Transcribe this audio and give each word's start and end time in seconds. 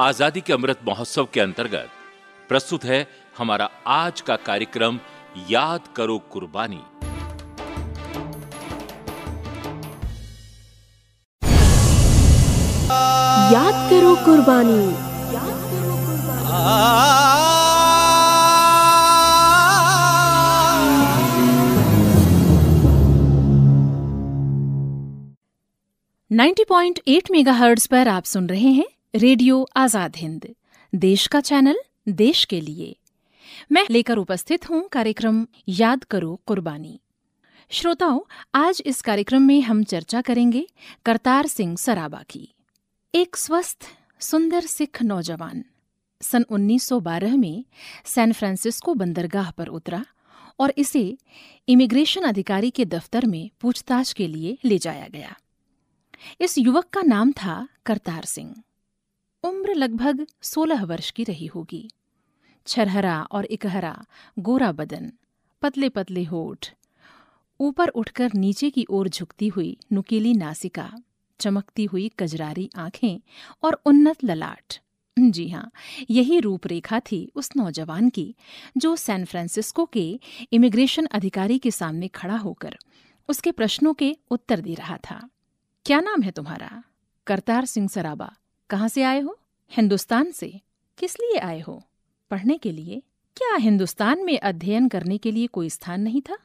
आज़ादी 0.00 0.40
के 0.40 0.52
अमृत 0.52 0.78
महोत्सव 0.86 1.28
के 1.34 1.40
अंतर्गत 1.40 1.90
प्रस्तुत 2.48 2.84
है 2.84 3.06
हमारा 3.38 3.68
आज 3.86 4.20
का 4.20 4.36
कार्यक्रम 4.36 4.98
याद 5.50 5.80
करो 5.96 6.18
कुर्बानी। 6.32 6.80
याद 13.52 13.90
करो 13.90 14.14
कुर्बानी। 14.24 14.80
याद 15.34 15.54
करो 15.70 15.94
कुर्बानी 16.06 16.52
नाइन्टी 26.30 26.64
पॉइंट 26.64 27.00
एट 27.08 27.30
मेगा 27.30 27.74
पर 27.90 28.08
आप 28.08 28.24
सुन 28.24 28.48
रहे 28.48 28.72
हैं 28.72 28.86
रेडियो 29.16 29.68
आज़ाद 29.76 30.16
हिंद। 30.16 30.54
देश 30.94 31.26
का 31.26 31.40
चैनल, 31.40 31.76
देश 32.08 32.44
के 32.44 32.60
लिए। 32.60 32.96
मैं 33.72 33.86
लेकर 33.90 34.16
उपस्थित 34.16 34.70
हूँ 34.70 34.88
कार्यक्रम 34.88 35.46
याद 35.68 36.04
करो 36.04 36.40
कुर्बानी। 36.46 37.00
श्रोताओं, 37.70 38.20
आज 38.54 38.82
इस 38.86 39.00
कार्यक्रम 39.02 39.42
में 39.42 39.60
हम 39.60 39.84
चर्चा 39.84 40.20
करेंगे 40.20 40.66
करतार 41.06 41.46
सिंह 41.46 41.76
सराबा 41.76 42.22
की। 42.30 42.54
एक 43.14 43.36
स्वस्थ, 43.36 43.84
सुंदर 44.20 44.60
सिख 44.60 45.02
नौजवान। 45.02 45.64
सन 46.20 46.44
1912 46.50 47.36
में 47.36 47.64
सैन 48.04 48.32
फ्रांसिस्को 48.32 48.94
बंदरगाह 48.94 49.50
पर 49.50 49.68
उतरा 49.68 50.04
और 50.58 50.74
इसे 50.78 51.18
इमिग्रेशन 51.68 52.22
अधिकारी 52.22 52.70
के 52.70 52.84
दफ्तर 52.84 53.26
में 53.26 53.50
पूछताछ 53.60 54.12
के 54.12 54.28
लिए 54.28 54.58
ले 54.64 54.78
जाया 54.78 55.08
गया। 55.08 55.36
इस 56.40 56.58
युवक 56.58 56.84
का 56.84 57.02
नाम 57.02 57.32
था 57.32 57.68
करतार 57.86 58.24
सिंह। 58.24 58.54
उम्र 59.44 59.74
लगभग 59.74 60.26
16 60.42 60.84
वर्ष 60.84 61.10
की 61.10 61.24
रही 61.24 61.46
होगी। 61.46 61.90
छरहरा 62.66 63.22
और 63.22 63.44
इकहरा, 63.44 64.04
गोरा 64.38 64.72
बदन 64.72 65.12
पतले 65.62 65.88
पतले 65.88 66.24
होठ। 66.24 66.68
ऊपर 67.60 67.88
उठकर 67.88 68.30
नीचे 68.34 68.70
की 68.70 68.86
ओर 68.90 69.08
झुकती 69.08 69.48
हुई 69.48 69.78
नुकीली 69.92 70.34
नासिका, 70.34 70.94
चमकती 71.40 71.84
हुई 71.84 72.10
कजरारी 72.18 72.70
आँखें 72.76 73.20
और 73.62 73.82
उन्नत 73.86 74.24
ललाट। 74.24 74.78
जी 75.18 75.48
हाँ 75.48 75.70
यही 76.10 76.40
रूपरेखा 76.40 77.00
थी 77.00 77.32
उस 77.34 77.50
नौजवान 77.56 78.08
की, 78.08 78.34
जो 78.76 78.96
सैन 78.96 79.24
फ्रांसिस्को 79.24 79.84
के 79.84 80.20
इमिग्रेशन 80.52 81.06
अधिकारी 81.06 81.58
के 81.58 81.70
सामने 81.70 82.08
खड़ा 82.08 82.36
होकर 82.36 82.78
उसके 83.28 83.52
प्रश्नों 83.52 83.94
के 83.94 84.16
उत्तर 84.30 84.60
दे 84.60 84.74
रहा 84.74 84.96
था। 84.96 85.28
क्या 85.84 86.00
नाम 86.00 86.22
है 86.22 86.30
तुम्हारा? 86.30 86.82
करतार 87.26 87.64
सिंह 87.64 87.88
सराबा। 87.88 88.36
कहाँ 88.74 88.88
से 88.88 89.02
आए 89.02 89.20
हो? 89.20 89.38
हिंदुस्तान 89.70 90.30
से। 90.30 90.60
किस 90.98 91.14
लिए 91.14 91.38
आए 91.38 91.60
हो? 91.60 91.82
पढ़ने 92.30 92.58
के 92.58 92.72
लिए। 92.72 93.02
क्या 93.36 93.56
हिंदुस्तान 93.56 94.24
में 94.24 94.38
अध्ययन 94.38 94.88
करने 94.88 95.18
के 95.18 95.30
लिए 95.30 95.46
कोई 95.46 95.70
स्थान 95.70 96.00
नहीं 96.00 96.20
था? 96.20 96.38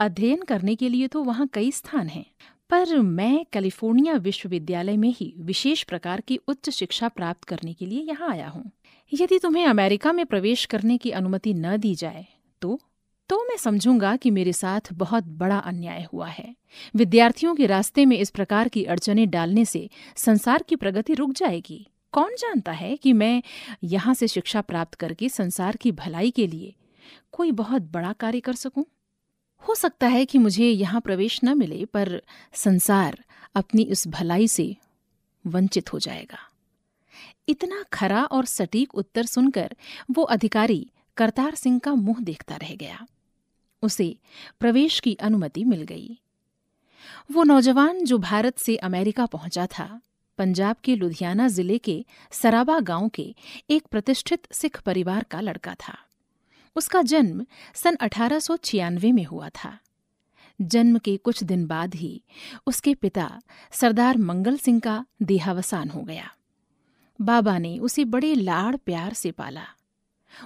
अध्ययन 0.00 0.42
करने 0.42 0.74
के 0.74 0.88
लिए 0.88 1.08
तो 1.08 1.24
वहाँ 1.24 1.48
कई 1.52 1.70
स्थान 1.70 2.08
हैं। 2.08 2.26
पर 2.70 2.96
मैं 2.96 3.46
कैलिफ़ोर्निया 3.52 4.14
विश्वविद्यालय 4.14 4.96
में 4.96 5.08
ही 5.08 5.34
विशेष 5.38 5.82
प्रकार 5.82 6.20
की 6.20 6.36
उच्च 6.36 6.70
शिक्षा 6.70 7.08
प्राप्त 7.08 7.44
करने 7.44 7.74
के 7.74 7.86
लिए 7.86 8.00
यहाँ 8.00 8.30
आया 8.30 8.48
हूँ। 8.48 8.70
यदि 9.12 9.38
तुम्हें 9.38 9.66
अमेरिका 9.66 10.12
में 10.12 10.26
प्रवेश 10.26 10.64
करने 10.64 10.98
की 10.98 11.10
अनुमति 11.10 11.54
न 11.54 11.76
दी 11.76 11.94
जाए 11.94 12.26
तो? 12.60 12.80
तो 13.28 13.42
मैं 13.44 13.56
समझूँगा 13.56 14.16
कि 14.16 14.30
मेरे 14.30 14.52
साथ 14.52 14.92
बहुत 14.92 15.24
बड़ा 15.24 15.58
अन्याय 15.58 16.06
हुआ 16.12 16.26
है। 16.26 16.54
विद्यार्थियों 16.96 17.54
के 17.54 17.66
रास्ते 17.66 18.06
में 18.06 18.18
इस 18.18 18.30
प्रकार 18.30 18.68
की 18.68 18.84
अड़चने 18.84 19.26
डालने 19.26 19.64
से 19.64 19.88
संसार 20.16 20.62
की 20.62 20.76
प्रगति 20.76 21.14
रुक 21.14 21.32
जाएगी। 21.32 21.86
कौन 22.12 22.34
जानता 22.34 22.72
है 22.72 22.96
कि 22.96 23.12
मैं 23.12 23.42
यहाँ 23.84 24.14
से 24.14 24.28
शिक्षा 24.28 24.60
प्राप्त 24.60 24.94
करके 24.94 25.28
संसार 25.28 25.76
की 25.76 25.92
भलाई 25.92 26.30
के 26.30 26.46
लिए 26.46 26.74
कोई 27.32 27.52
बहुत 27.52 27.82
बड़ा 27.82 28.12
कार्य 28.12 28.40
कर 28.40 28.52
सकूँ? 28.52 28.84
हो 29.68 29.74
सकता 29.74 30.06
है 30.06 30.24
कि 30.24 30.38
मुझे 30.38 30.68
यहाँ 30.68 31.00
प्रवेश 31.00 31.40
न 31.44 31.58
मिले, 31.58 31.84
पर 31.84 32.22
संसार 32.54 33.18
अपनी 33.54 33.82
इस 33.82 34.08
भलाई 34.08 34.48
से 34.48 34.76
वंचित 35.46 35.92
हो 35.92 35.98
जाएगा। 35.98 36.38
इतना 37.48 37.84
खरा 37.92 38.22
और 38.24 38.44
सटीक 38.44 38.94
उत्तर 38.94 39.26
सुनकर 39.26 39.76
वो 40.10 40.22
अधिकारी 40.22 40.86
करतार 41.16 41.54
सिंह 41.54 41.78
का 41.78 41.94
मुँह 41.94 42.20
देखता 42.20 42.56
रह 42.56 42.74
गया। 42.74 43.06
उसे 43.82 44.16
प्रवेश 44.60 45.00
की 45.00 45.14
अनुमति 45.14 45.64
मिल 45.64 45.82
गई। 45.82 46.18
वो 47.32 47.42
नौजवान 47.42 48.04
जो 48.04 48.18
भारत 48.18 48.58
से 48.58 48.76
अमेरिका 48.76 49.26
पहुँचा 49.26 49.66
था, 49.66 50.00
पंजाब 50.38 50.76
के 50.84 50.96
लुधियाना 50.96 51.48
ज़िले 51.48 51.78
के 51.78 52.04
सराबा 52.30 52.80
गाँव 52.80 53.08
के 53.08 53.34
एक 53.70 53.86
प्रतिष्ठित 53.86 54.52
सिख 54.52 54.80
परिवार 54.80 55.22
का 55.22 55.40
लड़का 55.40 55.74
था। 55.74 55.98
उसका 56.76 57.02
जन्म 57.02 57.46
सन 57.74 57.94
अठारह 57.94 58.38
सौ 58.38 58.56
छियानवे 58.56 59.12
में 59.12 59.24
हुआ 59.24 59.48
था। 59.48 59.78
जन्म 60.60 60.98
के 60.98 61.16
कुछ 61.16 61.42
दिन 61.44 61.66
बाद 61.66 61.94
ही 61.94 62.22
उसके 62.66 62.94
पिता 62.94 63.42
सरदार 63.72 64.18
मंगल 64.18 64.56
सिंह 64.56 64.80
का 64.80 65.04
देहावसान 65.22 65.90
हो 65.90 66.02
गया। 66.02 66.30
बाबा 67.20 67.58
ने 67.58 67.78
उसे 67.78 68.04
बड़े 68.04 68.34
लाड़ 68.34 68.76
प्यार 68.76 69.12
से 69.12 69.30
पाला। 69.30 69.66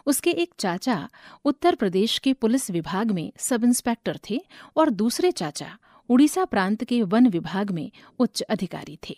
उसके 0.07 0.31
एक 0.33 0.53
चाचा 0.59 1.09
उत्तर 1.45 1.75
प्रदेश 1.75 2.19
के 2.19 2.33
पुलिस 2.33 2.71
विभाग 2.71 3.11
में 3.11 3.33
सब 3.39 3.65
इंस्पेक्टर 3.65 4.19
थे 4.31 4.41
और 4.77 4.91
दूसरे 4.91 5.33
चाचा 5.33 5.77
उड़ीसा 6.09 6.45
प्रांत 6.45 6.85
के 6.85 7.03
वन 7.03 7.29
विभाग 7.29 7.71
में 7.71 7.91
उच्च 8.19 8.43
अधिकारी 8.43 8.99
थे। 9.09 9.17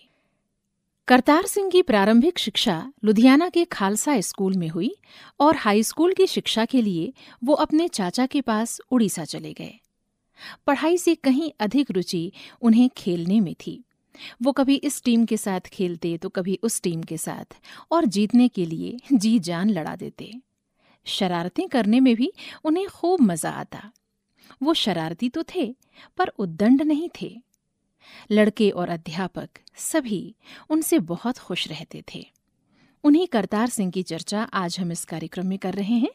करतार 1.08 1.46
सिंह 1.46 1.70
की 1.70 1.82
प्रारंभिक 1.82 2.38
शिक्षा 2.38 2.92
लुधियाना 3.04 3.48
के 3.48 3.64
खालसा 3.64 4.20
स्कूल 4.20 4.56
में 4.56 4.68
हुई 4.68 4.94
और 5.40 5.56
हाई 5.56 5.82
स्कूल 5.82 6.12
की 6.14 6.26
शिक्षा 6.26 6.64
के 6.64 6.82
लिए 6.82 7.12
वो 7.44 7.54
अपने 7.54 7.88
चाचा 7.88 8.26
के 8.26 8.40
पास 8.40 8.80
उड़ीसा 8.90 9.24
चले 9.24 9.52
गए। 9.52 9.74
पढ़ाई 10.66 10.98
से 10.98 11.14
कहीं 11.14 11.50
अधिक 11.60 11.90
रुचि 11.90 12.32
उन्हें 12.62 12.88
खेलने 12.96 13.40
में 13.40 13.54
थी। 13.66 13.82
वो 14.42 14.52
कभी 14.52 14.74
इस 14.74 15.02
टीम 15.02 15.24
के 15.24 15.36
साथ 15.36 15.60
खेलते 15.60 16.16
तो 16.18 16.28
कभी 16.28 16.58
उस 16.62 16.80
टीम 16.82 17.02
के 17.02 17.16
साथ 17.16 17.56
और 17.90 18.04
जीतने 18.04 18.48
के 18.48 18.64
लिए 18.66 18.98
जी 19.12 19.38
जान 19.38 19.70
लड़ा 19.70 19.96
देते। 19.96 20.32
शरारतें 21.04 21.68
करने 21.68 22.00
में 22.00 22.16
भी 22.16 22.32
उन्हें 22.64 22.88
खूब 22.88 23.20
मज़ा 23.20 23.50
आता। 23.50 23.90
वो 24.62 24.74
शरारती 24.74 25.28
तो 25.28 25.42
थे, 25.54 25.76
पर 26.18 26.28
उद्दंड 26.28 26.82
नहीं 26.82 27.08
थे। 27.22 27.42
लड़के 28.30 28.70
और 28.70 28.88
अध्यापक 28.88 29.48
सभी 29.76 30.34
उनसे 30.70 30.98
बहुत 30.98 31.38
खुश 31.38 31.68
रहते 31.68 32.02
थे। 32.14 32.26
उन्हीं 33.04 33.26
करतार 33.26 33.68
सिंह 33.68 33.90
की 33.90 34.02
चर्चा 34.02 34.42
आज 34.42 34.80
हम 34.80 34.92
इस 34.92 35.04
कार्यक्रम 35.04 35.46
में 35.46 35.58
कर 35.58 35.74
रहे 35.74 35.94
हैं। 35.94 36.10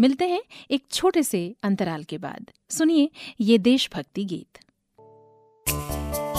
मिलते 0.00 0.28
हैं 0.28 0.42
एक 0.70 0.84
छोटे 0.92 1.22
से 1.22 1.56
अंतराल 1.62 2.04
के 2.04 2.18
बाद। 2.18 2.50
सुनिए 2.70 3.10
ये 3.40 3.58
देशभक्ति 3.58 4.24
गीत। 4.24 4.58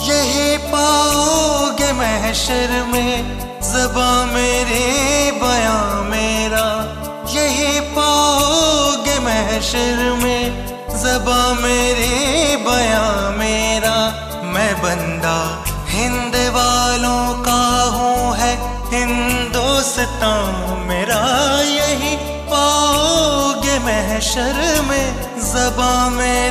यही 0.00 0.56
पाओगे 0.58 1.92
महशर 1.92 2.86
में, 2.86 3.38
जबा 3.60 4.26
मेरे 4.26 5.32
बया 5.32 6.02
मेरा। 6.02 7.09
यही 7.34 7.80
पाओगे 7.80 9.18
महशर 9.18 10.18
में, 10.22 10.66
जबा 11.02 11.54
मेरे 11.54 12.56
बया 12.56 13.30
मेरा। 13.30 13.96
मैं 14.42 14.74
बंदा 14.82 15.64
हिंद 15.88 16.36
वालों 16.36 17.42
का 17.42 17.62
हूँ, 17.82 18.36
है 18.36 18.56
हिंदुस्तान 18.90 20.84
मेरा। 20.88 21.20
यही 21.60 22.16
पाओगे 22.50 23.78
महशर 23.78 24.80
में, 24.88 25.30
जबा 25.52 26.08
मेरा 26.08 26.50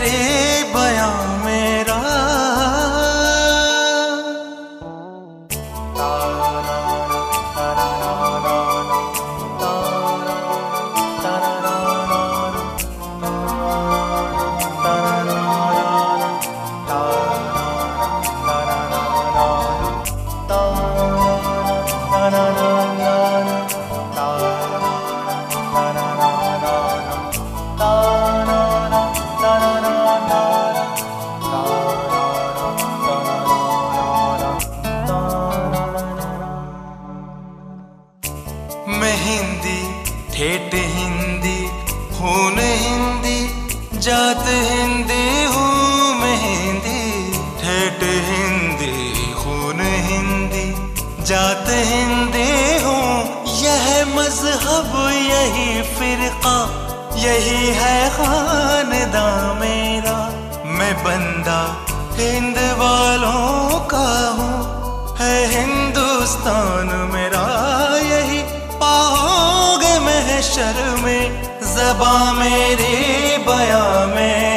जात 51.29 51.67
हिंदी 51.69 52.83
हूँ, 52.83 53.09
यह 53.55 54.05
मज़हब, 54.15 54.93
यही 55.13 55.81
फिरका, 55.89 56.55
यही 57.15 57.67
है 57.73 57.97
खानदां 58.09 59.53
मेरा। 59.55 60.15
मैं 60.79 60.93
बंदा 61.03 61.59
हिंद 62.17 62.57
वालों 62.79 63.79
का 63.85 64.07
हूँ, 64.39 64.57
है 65.19 65.37
हिंदुस्तान 65.53 66.89
मेरा 67.13 67.45
यही। 68.05 68.41
पाओगे 68.81 69.97
महशर 69.99 70.83
में 71.03 71.41
जबा 71.75 72.13
मेरी 72.33 73.37
बया 73.45 73.85
मेरा 74.15 74.48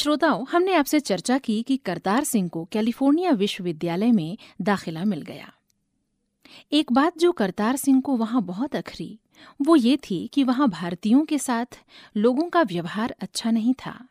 श्रोताओं, 0.00 0.46
हमने 0.50 0.74
आपसे 0.74 1.00
चर्चा 1.00 1.38
की 1.38 1.62
कि 1.62 1.76
करतार 1.76 2.24
सिंह 2.24 2.48
को 2.48 2.64
कैलिफ़ोर्निया 2.64 3.30
विश्वविद्यालय 3.30 4.12
में 4.12 4.38
दाखिला 4.60 5.04
मिल 5.04 5.22
गया। 5.22 5.52
एक 6.72 6.92
बात 6.92 7.18
जो 7.18 7.32
करतार 7.32 7.76
सिंह 7.76 8.00
को 8.00 8.16
वहाँ 8.16 8.42
बहुत 8.42 8.76
अखरी, 8.76 9.18
वो 9.62 9.76
ये 9.76 9.96
थी 9.96 10.30
कि 10.32 10.44
वहाँ 10.44 10.68
भारतीयों 10.68 11.24
के 11.24 11.38
साथ 11.38 11.78
लोगों 12.16 12.48
का 12.48 12.62
व्यवहार 12.62 13.14
अच्छा 13.20 13.50
नहीं 13.50 13.74
था। 13.74 14.08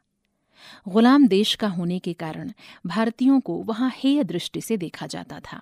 गुलाम 0.88 1.28
देश 1.28 1.56
का 1.56 1.68
होने 1.68 2.00
के 2.00 2.14
कारण 2.14 2.52
भारतीयों 2.86 3.40
को 3.40 3.64
वहाँ 3.64 3.92
हेय 3.96 4.24
दृष्टि 4.24 4.62
से 4.62 4.78
देखा 4.78 5.08
जाता 5.08 5.40
था 5.40 5.62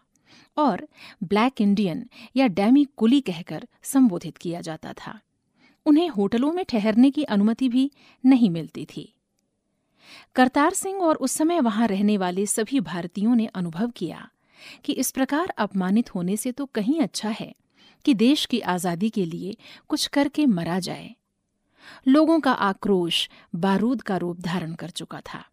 और 0.57 0.87
ब्लैक 1.23 1.61
इंडियन 1.61 2.09
या 2.35 2.47
डैमी 2.47 2.87
कुली 2.97 3.21
कहकर 3.21 3.67
संबोधित 3.83 4.37
किया 4.37 4.61
जाता 4.61 4.93
था। 4.93 5.19
उन्हें 5.85 6.09
होटलों 6.09 6.51
में 6.51 6.65
ठहरने 6.65 7.11
की 7.11 7.23
अनुमति 7.23 7.69
भी 7.69 7.91
नहीं 8.25 8.49
मिलती 8.49 8.85
थी। 8.85 9.13
करतार 10.35 10.73
सिंह 10.73 11.01
और 11.01 11.15
उस 11.15 11.31
समय 11.31 11.59
वहाँ 11.59 11.87
रहने 11.87 12.17
वाले 12.17 12.45
सभी 12.45 12.79
भारतीयों 12.79 13.35
ने 13.35 13.45
अनुभव 13.45 13.89
किया 13.89 14.29
कि 14.85 14.93
इस 14.93 15.11
प्रकार 15.11 15.53
अपमानित 15.57 16.13
होने 16.15 16.37
से 16.37 16.51
तो 16.51 16.65
कहीं 16.65 16.99
अच्छा 17.01 17.29
है 17.29 17.53
कि 18.05 18.13
देश 18.13 18.45
की 18.45 18.59
आज़ादी 18.59 19.09
के 19.09 19.25
लिए 19.25 19.55
कुछ 19.87 20.07
करके 20.07 20.45
मरा 20.45 20.79
जाए। 20.79 21.15
लोगों 22.07 22.39
का 22.39 22.51
आक्रोश 22.51 23.29
बारूद 23.55 24.01
का 24.01 24.17
रूप 24.17 24.39
धारण 24.39 24.73
कर 24.73 24.89
चुका 24.89 25.21
था। 25.25 25.43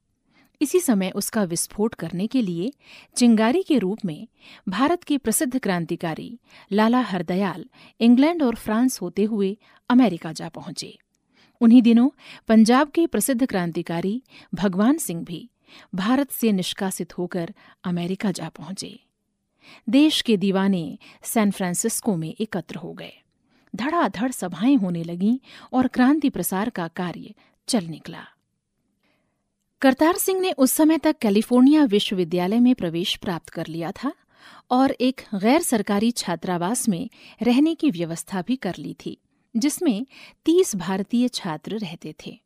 इसी 0.60 0.80
समय 0.80 1.10
उसका 1.10 1.42
विस्फोट 1.44 1.94
करने 1.94 2.26
के 2.26 2.42
लिए 2.42 2.72
चिंगारी 3.16 3.62
के 3.62 3.78
रूप 3.78 4.04
में 4.04 4.26
भारत 4.68 5.04
के 5.04 5.18
प्रसिद्ध 5.18 5.58
क्रांतिकारी 5.58 6.38
लाला 6.72 7.00
हरदयाल 7.00 7.64
इंग्लैंड 8.00 8.42
और 8.42 8.54
फ्रांस 8.54 9.00
होते 9.02 9.24
हुए 9.24 9.56
अमेरिका 9.90 10.32
जा 10.32 10.48
पहुँचे। 10.48 10.96
उन्हीं 11.64 11.82
दिनों 11.82 12.08
पंजाब 12.48 12.88
के 12.88 13.06
प्रसिद्ध 13.06 13.46
क्रांतिकारी 13.46 14.22
भगवान 14.54 14.98
सिंह 14.98 15.24
भी 15.24 15.48
भारत 15.94 16.30
से 16.30 16.52
निष्कासित 16.52 17.18
होकर 17.18 17.54
अमेरिका 17.84 18.32
जा 18.32 18.48
पहुँचे। 18.48 18.98
देश 19.88 20.20
के 20.22 20.36
दीवाने 20.36 20.98
सैन 21.22 21.50
फ्रांसिस्को 21.50 22.16
में 22.16 22.34
एकत्र 22.40 22.76
हो 22.76 22.92
गए। 22.92 23.12
धड़ाधड़ 23.76 24.30
सभाएँ 24.30 24.76
होने 24.76 25.02
लगीं 25.02 25.38
और 25.72 25.86
क्रांति 25.86 26.30
प्रसार 26.30 26.70
का 26.70 26.88
कार्य 26.88 27.34
चल 27.68 27.84
निकला। 27.84 28.24
करतार 29.82 30.16
सिंह 30.16 30.40
ने 30.40 30.52
उस 30.52 30.72
समय 30.72 30.98
तक 30.98 31.18
कैलिफ़ोर्निया 31.18 31.84
विश्वविद्यालय 31.84 32.60
में 32.60 32.74
प्रवेश 32.74 33.16
प्राप्त 33.16 33.48
कर 33.48 33.66
लिया 33.66 33.92
था 33.92 34.12
और 34.70 34.90
एक 34.90 35.20
गैर 35.34 35.62
सरकारी 35.62 36.10
छात्रावास 36.10 36.88
में 36.88 37.10
रहने 37.42 37.74
की 37.74 37.90
व्यवस्था 37.90 38.42
भी 38.42 38.56
कर 38.56 38.74
ली 38.78 38.96
थी। 39.06 39.18
जिसमें 39.56 40.06
तीस 40.44 40.76
भारतीय 40.76 41.28
छात्र 41.28 41.78
रहते 41.78 42.14
थे। 42.26 42.38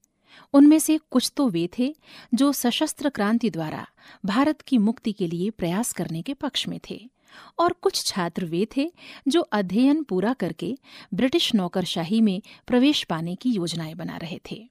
उनमें 0.54 0.78
से 0.78 0.98
कुछ 1.10 1.32
तो 1.36 1.48
वे 1.48 1.68
थे 1.78 1.94
जो 2.34 2.52
सशस्त्र 2.52 3.08
क्रांति 3.08 3.50
द्वारा 3.50 3.86
भारत 4.24 4.60
की 4.60 4.78
मुक्ति 4.78 5.12
के 5.12 5.26
लिए 5.26 5.50
प्रयास 5.50 5.92
करने 5.92 6.22
के 6.22 6.34
पक्ष 6.34 6.68
में 6.68 6.80
थे। 6.90 7.10
और 7.58 7.72
कुछ 7.72 8.04
छात्र 8.04 8.44
वे 8.44 8.66
थे 8.76 8.92
जो 9.28 9.40
अध्ययन 9.40 10.02
पूरा 10.02 10.32
करके 10.32 10.78
ब्रिटिश 11.14 11.54
नौकरशाही 11.54 12.20
में 12.20 12.42
प्रवेश 12.66 13.04
पाने 13.04 13.34
की 13.34 13.50
योजनाएँ 13.50 13.94
बना 13.94 14.16
रहे 14.16 14.40
थे। 14.50 14.68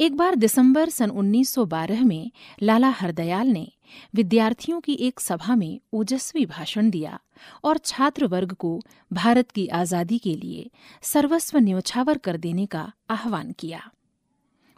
एक 0.00 0.16
बार 0.16 0.34
दिसंबर 0.34 0.88
सन 0.88 1.10
1912 1.10 2.02
में 2.02 2.30
लाला 2.62 2.88
हरदयाल 2.88 3.48
ने 3.48 3.72
विद्यार्थियों 4.14 4.80
की 4.80 4.92
एक 4.92 5.20
सभा 5.20 5.54
में 5.54 5.80
ओजस्वी 5.92 6.46
भाषण 6.46 6.90
दिया 6.90 7.18
और 7.64 7.78
छात्र 7.78 8.26
वर्ग 8.26 8.52
को 8.52 8.80
भारत 9.12 9.50
की 9.50 9.66
आज़ादी 9.66 10.18
के 10.18 10.34
लिए 10.36 10.70
सर्वस्व 11.02 11.58
न्योछावर 11.58 12.18
कर 12.18 12.36
देने 12.36 12.66
का 12.66 12.92
आह्वान 13.10 13.52
किया। 13.52 13.90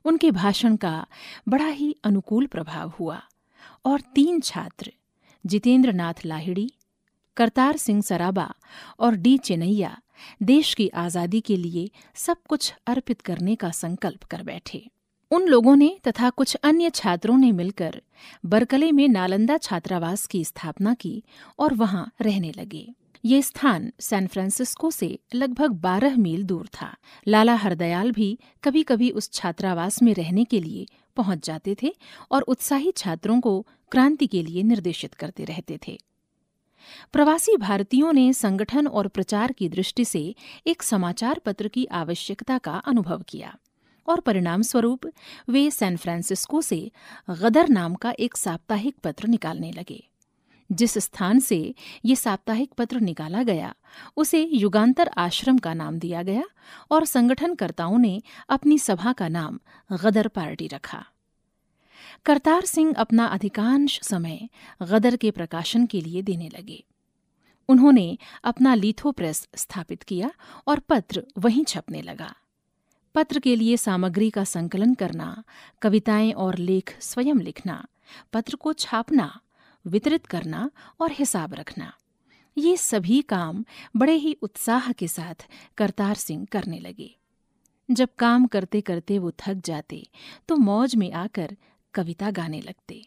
उनके 0.05 0.31
भाषण 0.31 0.77
का 0.77 1.07
बड़ा 1.49 1.67
ही 1.67 1.97
अनुकूल 2.05 2.47
प्रभाव 2.47 2.93
हुआ 3.01 3.23
और 3.85 4.01
तीन 4.01 4.41
छात्र 4.41 4.93
जितेंद्र 5.47 5.93
नाथ 5.93 6.15
लाहिड़ी, 6.27 6.73
करतार 7.37 7.77
सिंह 7.77 8.03
सराबा 8.03 8.55
और 9.01 9.15
डी 9.15 9.39
चेनैया 9.39 9.99
देश 10.43 10.75
की 10.75 10.89
आज़ादी 10.89 11.41
के 11.41 11.57
लिए 11.57 11.91
सब 12.15 12.37
कुछ 12.49 12.75
अर्पित 12.87 13.21
करने 13.21 13.55
का 13.55 13.71
संकल्प 13.71 14.25
कर 14.25 14.43
बैठे। 14.43 14.91
उन 15.31 15.47
लोगों 15.49 15.77
ने 15.77 15.99
तथा 16.09 16.31
कुछ 16.31 16.55
अन्य 16.55 16.91
छात्रों 16.91 17.39
ने 17.39 17.53
मिलकर 17.53 18.03
बरकले 18.47 18.93
में 18.93 19.09
नालंदा 19.09 19.57
छात्रावास 19.59 20.27
की 20.27 20.45
स्थापना 20.45 20.95
की 20.95 21.25
और 21.59 21.75
वहाँ 21.75 22.13
रहने 22.21 22.53
लगे। 22.53 22.95
ये 23.25 23.43
स्थान 23.43 23.93
सैन 24.01 24.27
फ्रांसिस्को 24.27 24.91
से 24.91 25.19
लगभग 25.35 25.71
12 25.71 26.17
मील 26.17 26.43
दूर 26.45 26.67
था। 26.67 26.97
लाला 27.29 27.55
हरदयाल 27.55 28.13
भी 28.13 28.39
कभी 28.65 28.83
कभी 28.83 29.11
उस 29.11 29.33
छात्रावास 29.33 30.03
में 30.03 30.15
रहने 30.15 30.45
के 30.45 30.61
लिए 30.61 30.87
पहुँच 31.17 31.47
जाते 31.47 31.77
थे 31.83 31.95
और 32.31 32.43
उत्साही 32.43 32.93
छात्रों 32.97 33.41
को 33.41 33.67
क्रांति 33.91 34.27
के 34.27 34.43
लिए 34.43 34.63
निर्देशित 34.63 35.15
करते 35.15 35.45
रहते 35.45 35.79
थे। 35.89 35.99
प्रवासी 37.13 37.57
भारतीयों 37.57 38.13
ने 38.13 38.33
संगठन 38.33 38.87
और 38.87 39.09
प्रचार 39.09 39.53
की 39.53 39.69
दृष्टि 39.69 40.05
से 40.05 40.35
एक 40.67 40.83
समाचार 40.83 41.39
पत्र 41.39 41.69
की 41.69 41.85
आवश्यकता 41.85 42.59
का 42.59 42.73
अनुभव 42.73 43.23
किया 43.29 43.57
और 44.09 44.21
परिणाम 44.21 44.63
स्वरूप 44.63 45.07
वे 45.49 45.71
सैन 45.71 45.97
फ्रांसिस्को 45.97 46.63
से 46.63 46.91
गदर 47.31 47.69
नाम 47.69 47.95
का 47.95 48.15
एक 48.19 48.37
साप्ताहिक 48.37 48.97
पत्र 49.05 49.29
निकालने 49.29 49.73
लगे। 49.73 50.09
जिस 50.73 50.99
स्थान 50.99 51.41
से 51.41 51.75
ये 52.05 52.17
साप्ताहिक 52.17 52.73
पत्र 52.73 53.01
निकाला 53.01 53.43
गया, 53.43 53.75
उसे 54.17 54.51
युगांतर 54.53 55.11
आश्रम 55.17 55.59
का 55.59 55.75
नाम 55.75 55.99
दिया 55.99 56.23
गया 56.23 56.43
और 56.91 57.05
संगठनकर्ताओं 57.05 57.99
ने 57.99 58.23
अपनी 58.49 58.79
सभा 58.79 59.13
का 59.13 59.29
नाम 59.29 59.61
गदर 59.93 60.29
पार्टी 60.29 60.67
रखा। 60.67 61.07
करतार 62.25 62.65
सिंह 62.65 62.95
अपना 62.95 63.27
अधिकांश 63.27 64.01
समय 64.03 64.49
गदर 64.83 65.17
के 65.17 65.31
प्रकाशन 65.31 65.87
के 65.87 66.01
लिए 66.01 66.23
देने 66.23 66.49
लगे। 66.49 66.85
उन्होंने 67.69 68.19
अपना 68.45 68.75
लिथो 68.75 69.13
प्रेस 69.13 69.49
स्थापित 69.57 70.03
किया 70.03 70.31
और 70.67 70.79
पत्र 70.79 71.23
वहीं 71.39 71.65
छपने 71.65 72.03
लगा। 72.03 72.35
पत्र 73.15 73.39
के 73.39 73.57
लिए 73.57 73.77
सामग्री 73.77 74.31
का 74.31 74.45
संकलन 74.45 74.95
करना, 74.95 75.45
कविताएँ 75.83 76.33
और 76.33 76.59
लेख 76.59 76.97
स्वयं 77.01 77.35
लिखना, 77.35 77.85
पत्र 78.33 78.57
को 78.57 78.73
छापना, 78.73 79.41
वितरित 79.87 80.27
करना 80.27 80.71
और 81.01 81.13
हिसाब 81.13 81.55
रखना, 81.55 81.93
ये 82.59 82.77
सभी 82.77 83.23
काम 83.23 83.65
बड़े 83.97 84.13
ही 84.13 84.37
उत्साह 84.43 84.93
के 84.93 85.09
साथ 85.09 85.47
करतार 85.77 86.15
सिंह 86.15 86.47
करने 86.53 86.79
लगे। 86.79 87.15
जब 87.91 88.09
काम 88.19 88.47
करते 88.47 88.81
करते 88.81 89.19
वो 89.19 89.33
थक 89.39 89.61
जाते 89.65 90.07
तो 90.49 90.57
मौज 90.57 90.95
में 90.97 91.13
आकर 91.13 91.57
कविता 91.95 92.31
गाने 92.31 92.61
लगते। 92.61 93.05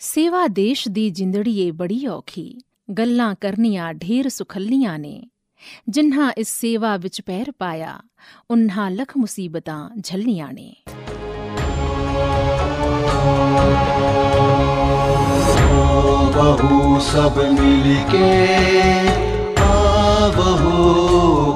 सेवा 0.00 0.46
देश 0.48 0.86
दी 0.88 1.10
जिंदड़िए 1.10 1.70
बड़ी 1.72 2.06
औखी, 2.06 2.62
गल्ला 2.90 3.32
करनिया 3.34 3.90
ढेर 3.92 4.28
सुखल्लियाँ 4.28 4.96
ने। 4.98 5.20
जिन्हा 5.88 6.32
इस 6.38 6.48
सेवा 6.48 6.94
विच 6.96 7.20
पैर 7.20 7.50
पाया, 7.50 8.00
उन्हा 8.50 8.88
लख 8.88 9.16
मुसीबतां 9.16 10.00
झल्लियाँ 10.00 10.52
ने। 10.52 10.74
बहू 16.34 17.00
सब 17.00 17.36
मिलके, 17.52 18.28
आवहो 19.62 20.76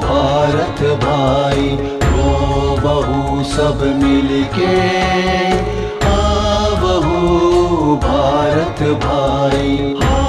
भारत 0.05 0.83
भाई 1.05 1.69
ओ 2.15 2.77
बहू 2.79 3.45
सब 3.45 3.83
मिलके 4.03 4.73
भारत 8.55 8.83
भाई। 9.05 10.24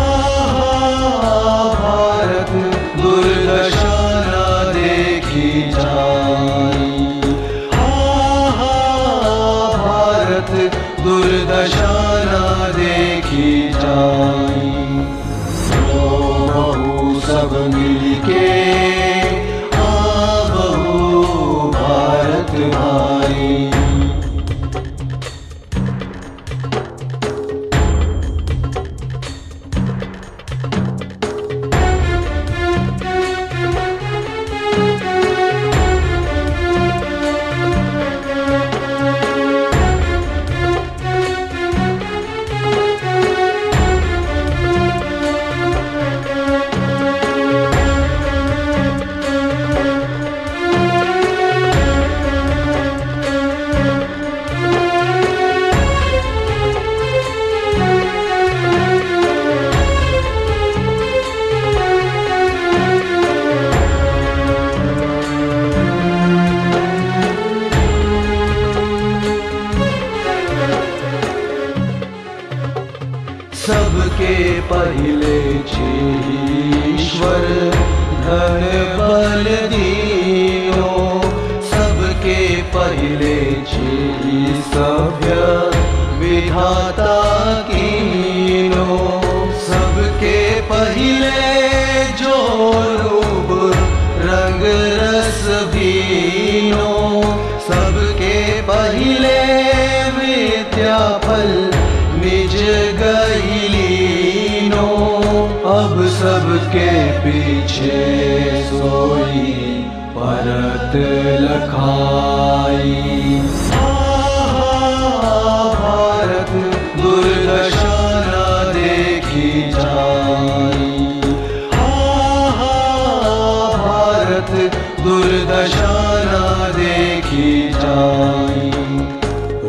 जाई 128.15 128.69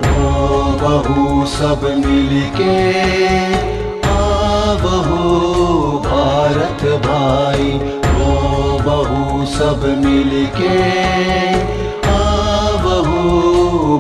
रो 0.03 0.33
बहू 0.83 1.45
सब 1.53 1.81
मिलके, 2.01 2.75
आवहो 4.11 5.23
भारत 6.07 6.85
भाई। 7.07 7.71
रो 8.07 8.35
बहू 8.87 9.45
सब 9.55 9.87
मिलके, 10.05 10.75
आवहो 12.15 13.23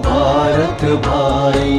भारत 0.07 0.85
भाई। 1.09 1.79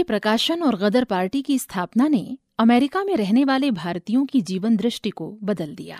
के 0.00 0.04
प्रकाशन 0.04 0.62
और 0.62 0.76
गदर 0.76 1.04
पार्टी 1.04 1.42
की 1.42 1.58
स्थापना 1.58 2.08
ने 2.08 2.38
अमेरिका 2.58 3.04
में 3.04 3.16
रहने 3.16 3.44
वाले 3.44 3.70
भारतीयों 3.70 4.24
की 4.26 4.40
जीवन 4.40 4.76
दृष्टि 4.76 5.10
को 5.10 5.38
बदल 5.42 5.74
दिया। 5.74 5.98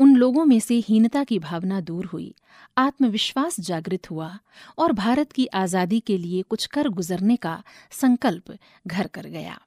उन 0.00 0.16
लोगों 0.16 0.44
में 0.44 0.60
से 0.60 0.74
हीनता 0.74 1.24
की 1.24 1.38
भावना 1.38 1.80
दूर 1.80 2.04
हुई, 2.04 2.34
आत्मविश्वास 2.78 3.60
जागृत 3.60 4.10
हुआ 4.10 4.38
और 4.78 4.92
भारत 4.92 5.32
की 5.32 5.46
आज़ादी 5.46 6.00
के 6.00 6.18
लिए 6.18 6.42
कुछ 6.42 6.66
कर 6.66 6.88
गुजरने 6.88 7.36
का 7.36 7.62
संकल्प 7.90 8.58
घर 8.86 9.06
कर 9.06 9.26
गया। 9.26 9.58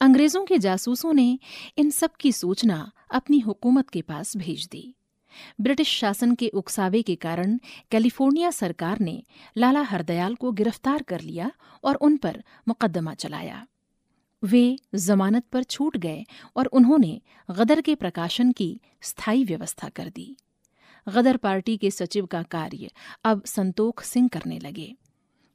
अंग्रेज़ों 0.00 0.44
के 0.44 0.58
जासूसों 0.58 1.12
ने 1.12 1.38
इन 1.78 1.90
सब 1.90 2.10
की 2.20 2.32
सूचना 2.32 2.90
अपनी 3.10 3.38
हुकूमत 3.38 3.90
के 3.90 4.02
पास 4.02 4.36
भेज 4.36 4.66
दी। 4.66 4.94
ब्रिटिश 5.60 5.98
शासन 5.98 6.34
के 6.34 6.48
उकसावे 6.48 7.02
के 7.02 7.14
कारण 7.14 7.58
कैलिफ़ोर्निया 7.90 8.50
सरकार 8.50 9.00
ने 9.00 9.22
लाला 9.56 9.82
हरदयाल 9.82 10.34
को 10.34 10.52
गिरफ़्तार 10.52 11.02
कर 11.02 11.20
लिया 11.20 11.50
और 11.84 11.94
उन 11.94 12.16
पर 12.16 12.42
मुकदमा 12.68 13.14
चलाया। 13.14 13.66
वे 14.42 14.78
जमानत 14.94 15.44
पर 15.52 15.62
छूट 15.62 15.96
गए 15.96 16.24
और 16.56 16.66
उन्होंने 16.66 17.20
गदर 17.50 17.80
के 17.80 17.94
प्रकाशन 17.94 18.52
की 18.52 18.80
स्थायी 19.02 19.44
व्यवस्था 19.44 19.88
कर 19.88 20.08
दी। 20.08 20.36
गदर 21.08 21.36
पार्टी 21.36 21.76
के 21.76 21.90
सचिव 21.90 22.26
का 22.26 22.42
कार्य 22.42 22.90
अब 23.24 23.42
संतोख 23.44 24.02
सिंह 24.02 24.28
करने 24.28 24.58
लगे। 24.58 24.94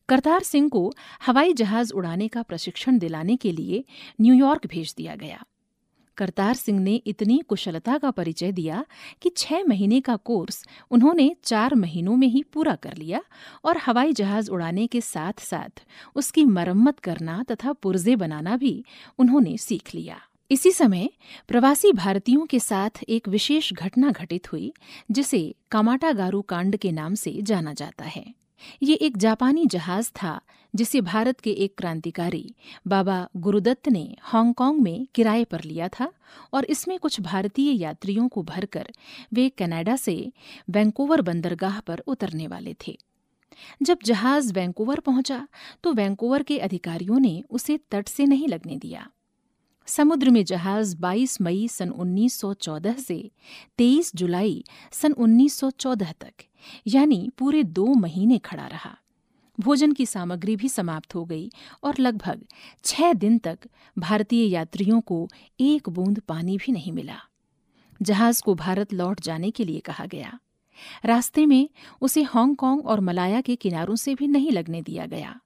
करतार 0.09 0.43
सिंह 0.43 0.69
को 0.69 0.93
हवाई 1.25 1.53
जहाज़ 1.53 1.93
उड़ाने 1.93 2.27
का 2.27 2.43
प्रशिक्षण 2.43 2.97
दिलाने 2.97 3.35
के 3.35 3.51
लिए 3.51 3.83
न्यूयॉर्क 4.21 4.67
भेज 4.67 4.93
दिया 4.97 5.15
गया। 5.15 5.45
करतार 6.19 6.53
सिंह 6.55 6.79
ने 6.79 6.95
इतनी 7.07 7.37
कुशलता 7.47 7.97
का 7.97 8.11
परिचय 8.11 8.51
दिया 8.51 8.83
कि 9.21 9.29
छह 9.37 9.63
महीने 9.63 10.01
का 10.01 10.15
कोर्स 10.15 10.63
उन्होंने 10.91 11.35
चार 11.43 11.75
महीनों 11.75 12.15
में 12.15 12.27
ही 12.27 12.43
पूरा 12.53 12.75
कर 12.75 12.97
लिया 12.97 13.21
और 13.65 13.77
हवाई 13.77 14.13
जहाज़ 14.13 14.51
उड़ाने 14.51 14.87
के 14.87 15.01
साथ 15.01 15.41
साथ 15.41 15.83
उसकी 16.15 16.45
मरम्मत 16.45 16.99
करना 16.99 17.43
तथा 17.43 17.73
पुर्जे 17.73 18.15
बनाना 18.15 18.57
भी 18.57 18.73
उन्होंने 19.19 19.57
सीख 19.57 19.95
लिया। 19.95 20.19
इसी 20.51 20.71
समय 20.71 21.09
प्रवासी 21.47 21.91
भारतीयों 21.93 22.45
के 22.45 22.59
साथ 22.59 23.03
एक 23.09 23.27
विशेष 23.27 23.73
घटना 23.73 24.11
घटित 24.11 24.51
हुई, 24.51 24.71
जिसे 25.11 25.55
कामाटागारू 25.71 26.41
कांड 26.41 26.77
के 26.77 26.91
नाम 26.91 27.15
से 27.15 27.39
जाना 27.41 27.73
जाता 27.73 28.05
है। 28.05 28.25
ये 28.83 28.95
एक 28.95 29.17
जापानी 29.17 29.65
जहाज़ 29.65 30.09
था, 30.23 30.41
जिसे 30.75 31.01
भारत 31.01 31.39
के 31.39 31.51
एक 31.51 31.77
क्रांतिकारी, 31.77 32.55
बाबा 32.87 33.27
गुरुदत्त 33.37 33.89
ने 33.89 34.15
हांगकांग 34.21 34.79
में 34.79 35.07
किराए 35.15 35.43
पर 35.43 35.63
लिया 35.63 35.87
था 35.87 36.11
और 36.53 36.65
इसमें 36.65 36.99
कुछ 36.99 37.21
भारतीय 37.21 37.71
यात्रियों 37.71 38.27
को 38.27 38.43
भरकर 38.43 38.91
वे 39.33 39.49
कनाडा 39.49 39.95
से 39.95 40.31
वैंकूवर 40.69 41.21
बंदरगाह 41.21 41.79
पर 41.79 42.03
उतरने 42.07 42.47
वाले 42.47 42.75
थे। 42.87 42.97
जब 43.81 43.97
जहाज़ 44.05 44.53
वैंकूवर 44.53 44.99
पहुँचा 44.99 45.47
तो 45.83 45.93
वैंकूवर 45.93 46.43
के 46.43 46.57
अधिकारियों 46.57 47.19
ने 47.19 47.43
उसे 47.49 47.79
तट 47.91 48.07
से 48.07 48.25
नहीं 48.25 48.47
लगने 48.47 48.77
दिया। 48.77 49.09
समुद्र 49.87 50.29
में 50.29 50.45
जहाज़ 50.45 50.95
22 50.97 51.41
मई 51.41 51.67
सन 51.67 51.89
1914 51.89 52.97
से 52.99 53.31
23 53.77 54.15
जुलाई 54.15 54.63
सन 54.91 55.13
1914 55.13 56.13
तक 56.21 56.33
यानी 56.87 57.31
पूरे 57.37 57.63
दो 57.63 57.85
महीने 57.85 58.37
खड़ा 58.37 58.67
रहा। 58.67 58.97
भोजन 59.59 59.91
की 59.91 60.05
सामग्री 60.05 60.55
भी 60.55 60.69
समाप्त 60.69 61.15
हो 61.15 61.25
गई 61.25 61.51
और 61.83 61.95
लगभग 61.99 62.45
छह 62.83 63.13
दिन 63.13 63.37
तक 63.37 63.59
भारतीय 63.97 64.49
यात्रियों 64.49 65.01
को 65.01 65.29
एक 65.59 65.89
बूंद 65.89 66.19
पानी 66.19 66.57
भी 66.57 66.71
नहीं 66.71 66.91
मिला। 66.91 67.17
जहाज़ 68.01 68.43
को 68.43 68.55
भारत 68.55 68.93
लौट 68.93 69.21
जाने 69.21 69.51
के 69.51 69.65
लिए 69.65 69.79
कहा 69.79 70.05
गया। 70.05 70.39
रास्ते 71.05 71.45
में 71.45 71.69
उसे 72.01 72.23
हांगकांग 72.23 72.85
और 72.85 72.99
मलाया 72.99 73.41
के 73.41 73.55
किनारों 73.55 73.95
से 73.95 74.15
भी 74.15 74.27
नहीं 74.27 74.51
लगने 74.51 74.81
दिया 74.81 75.05
गया। 75.05 75.39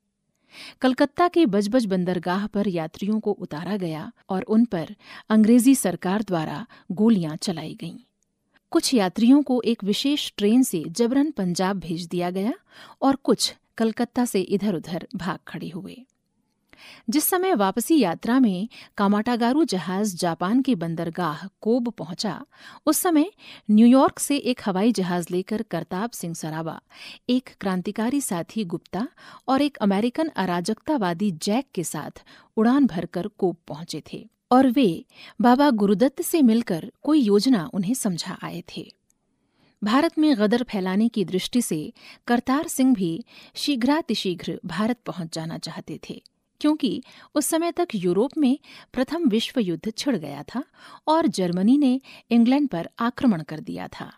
कलकत्ता 0.81 1.27
के 1.27 1.45
बजबज 1.45 1.85
बंदरगाह 1.85 2.47
पर 2.47 2.67
यात्रियों 2.67 3.19
को 3.19 3.31
उतारा 3.31 3.77
गया 3.77 4.11
और 4.29 4.41
उन 4.41 4.65
पर 4.65 4.95
अंग्रेज़ी 5.29 5.75
सरकार 5.75 6.23
द्वारा 6.23 6.67
गोलियाँ 6.91 7.35
चलाई 7.35 7.77
गईं। 7.81 7.97
कुछ 8.73 8.93
यात्रियों 8.93 9.43
को 9.43 9.61
एक 9.65 9.83
विशेष 9.83 10.31
ट्रेन 10.37 10.63
से 10.63 10.83
जबरन 10.87 11.31
पंजाब 11.31 11.79
भेज 11.79 12.07
दिया 12.07 12.29
गया 12.29 12.53
और 13.01 13.15
कुछ 13.15 13.55
कलकत्ता 13.77 14.25
से 14.25 14.41
इधर 14.41 14.75
उधर 14.75 15.07
भाग 15.15 15.39
खड़े 15.47 15.69
हुए। 15.69 16.05
जिस 17.09 17.23
समय 17.23 17.53
वापसी 17.53 17.99
यात्रा 17.99 18.39
में 18.39 18.67
कामाटागारू 18.97 19.63
जहाज़ 19.63 20.15
जापान 20.17 20.61
के 20.61 20.75
बंदरगाह 20.75 21.47
कोब 21.61 21.89
पहुँचा, 21.89 22.45
उस 22.85 22.97
समय 22.97 23.31
न्यूयॉर्क 23.71 24.19
से 24.19 24.37
एक 24.37 24.61
हवाई 24.65 24.91
जहाज़ 24.91 25.27
लेकर 25.31 25.61
करताब 25.61 26.09
सिंह 26.09 26.33
सराबा, 26.33 26.81
एक 27.29 27.49
क्रांतिकारी 27.61 28.21
साथी 28.21 28.65
गुप्ता 28.65 29.07
और 29.47 29.61
एक 29.61 29.77
अमेरिकन 29.77 30.27
अराजकतावादी 30.27 31.31
जैक 31.31 31.65
के 31.73 31.83
साथ 31.83 32.23
उड़ान 32.57 32.85
भरकर 32.85 33.27
कोब 33.27 33.57
पहुँचे 33.67 34.03
थे। 34.13 34.32
और 34.53 34.67
वे 34.67 35.05
बाबा 35.41 35.69
गुरुदत्त 35.71 36.21
से 36.21 36.41
मिलकर 36.41 36.91
कोई 37.03 37.21
योजना 37.21 37.69
उन्हें 37.73 37.93
समझा 37.93 38.37
आए 38.43 38.63
थे। 38.75 38.85
भारत 39.81 40.17
में 40.17 40.33
गदर 40.37 40.63
फैलाने 40.63 41.07
की 41.07 41.25
दृष्टि 41.25 41.61
से 41.61 41.93
करतार 42.27 42.67
सिंह 42.67 42.93
भी 42.95 43.25
शीघ्रातिशीघ्र 43.55 44.59
भारत 44.65 44.99
पहुँच 45.05 45.33
जाना 45.35 45.57
चाहते 45.57 45.99
थे, 46.09 46.21
क्योंकि 46.61 47.03
उस 47.35 47.45
समय 47.45 47.71
तक 47.71 47.87
यूरोप 47.95 48.37
में 48.37 48.57
प्रथम 48.93 49.27
विश्व 49.29 49.59
युद्ध 49.59 49.91
छिड़ 49.97 50.15
गया 50.15 50.43
था 50.43 50.63
और 51.07 51.27
जर्मनी 51.27 51.77
ने 51.77 51.99
इंग्लैंड 52.31 52.67
पर 52.69 52.89
आक्रमण 52.99 53.41
कर 53.41 53.59
दिया 53.59 53.87
था। 53.87 54.11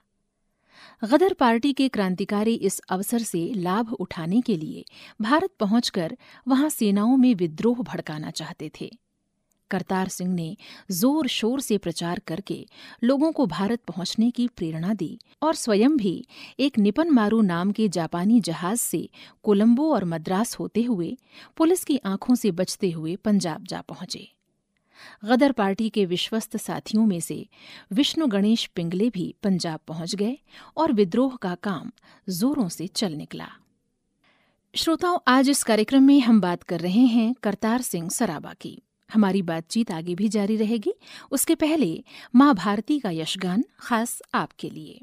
गदर 1.04 1.34
पार्टी 1.34 1.72
के 1.74 1.88
क्रांतिकारी 1.88 2.54
इस 2.54 2.80
अवसर 2.89 3.20
से 3.20 3.39
लाभ 3.54 3.94
उठाने 3.94 4.42
के 4.42 4.58
लिए 4.58 4.84
भारत 5.22 5.50
पहुंचकर 5.60 6.18
वहाँ 6.48 6.70
सेनाओं 6.70 7.18
में 7.18 7.34
विद्रोह 7.36 7.82
भड़काना 7.84 8.32
चाहते 8.32 8.72
थे। 8.82 8.92
करतार 9.72 10.08
सिंह 10.08 10.34
ने 10.34 10.56
ज़ोर 10.92 11.28
शोर 11.28 11.62
से 11.62 11.78
प्रचार 11.78 12.20
करके 12.20 12.66
लोगों 13.04 13.32
को 13.32 13.46
भारत 13.46 13.82
पहुँचने 13.88 14.30
की 14.32 14.48
प्रेरणा 14.48 14.94
दी 14.94 15.18
और 15.44 15.56
स्वयं 15.56 15.98
भी 15.98 16.26
एक 16.60 16.80
निपन 16.80 17.10
मारू 17.10 17.42
नाम 17.42 17.72
के 17.72 17.88
जापानी 17.90 18.40
जहाज़ 18.40 18.80
से 18.80 19.10
कोलंबो 19.44 19.92
और 19.94 20.06
मद्रास 20.06 20.56
होते 20.60 20.84
हुए, 20.84 21.18
पुलिस 21.58 21.84
की 21.84 22.00
आँखों 22.06 22.36
से 22.36 22.52
बचते 22.52 22.92
हुए 22.92 23.16
पंजाब 23.16 23.64
जा 23.64 23.82
पहुँचे। 23.82 24.28
गदर 25.26 25.52
पार्टी 25.52 25.90
के 25.90 26.06
विश्वस्त 26.06 26.58
साथियों 26.58 27.06
में 27.06 27.20
से 27.20 27.46
विष्णु 27.94 28.28
गणेश 28.28 28.66
पिंगले 28.66 29.10
भी 29.10 29.34
पंजाब 29.44 29.80
पहुँच 29.88 30.16
गए 30.16 30.38
और 30.78 30.94
विद्रोह 30.94 31.36
का 31.36 31.54
काम 31.56 31.92
जोरों 32.30 32.68
से 32.70 32.88
चल 32.88 33.14
निकला। 33.14 33.48
श्रोताओं, 34.74 35.20
आज 35.28 35.50
इस 35.50 35.64
कार्यक्रम 35.64 36.04
में 36.04 36.20
हम 36.20 36.42
बात 36.42 36.64
कर 36.64 36.80
रहे 36.80 37.06
हैं 37.06 37.34
करतार 37.44 37.82
सिंह 37.82 38.10
सराबा 38.10 38.54
की। 38.54 38.82
हमारी 39.14 39.42
बातचीत 39.42 39.92
आगे 39.92 40.16
भी 40.16 40.30
जारी 40.30 40.56
रहेगी। 40.58 40.94
उसके 41.32 41.56
पहले 41.56 42.04
माँ 42.36 42.56
भारती 42.56 43.00
का 43.00 43.10
यशगान 43.10 43.64
खास 43.80 44.22
आपके 44.34 44.70
लिए। 44.70 45.02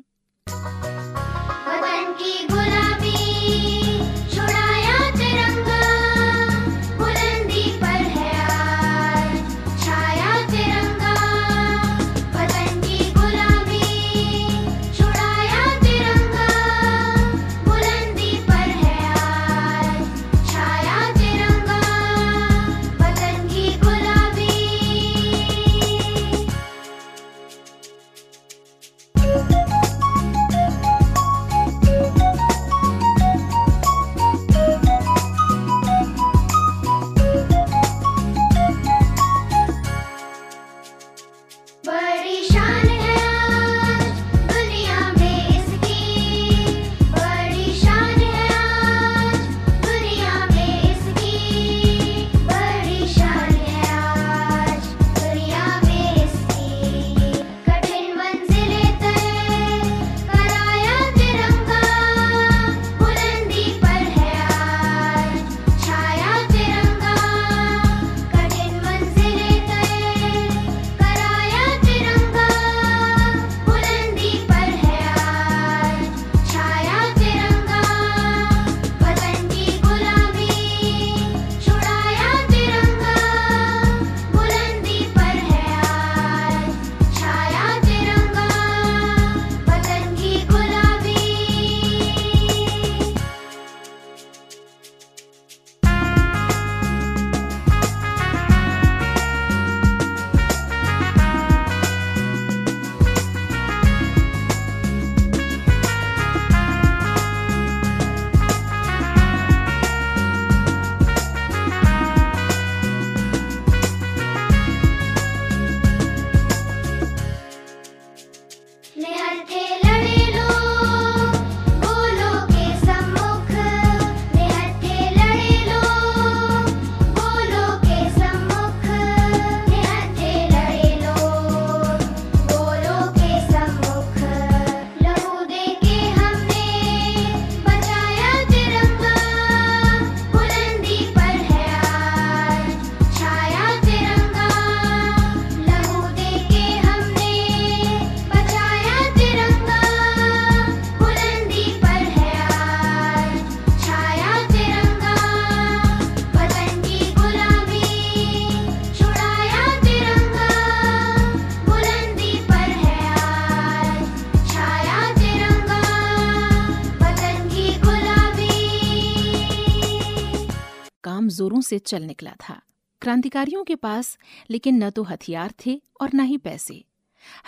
से 171.73 171.79
चल 171.79 172.03
निकला 172.03 172.35
था। 172.41 172.61
क्रांतिकारियों 173.03 173.65
के 173.65 173.75
पास 173.75 174.17
लेकिन 174.51 174.83
न 174.85 174.91
तो 174.91 175.03
हथियार 175.03 175.53
थे 175.67 175.81
और 176.01 176.11
न 176.15 176.21
ही 176.21 176.37
पैसे। 176.39 176.85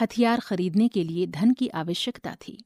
हथियार 0.01 0.41
खरीदने 0.41 0.89
के 0.89 1.05
लिए 1.05 1.27
धन 1.27 1.53
की 1.53 1.69
आवश्यकता 1.69 2.35
थी। 2.35 2.65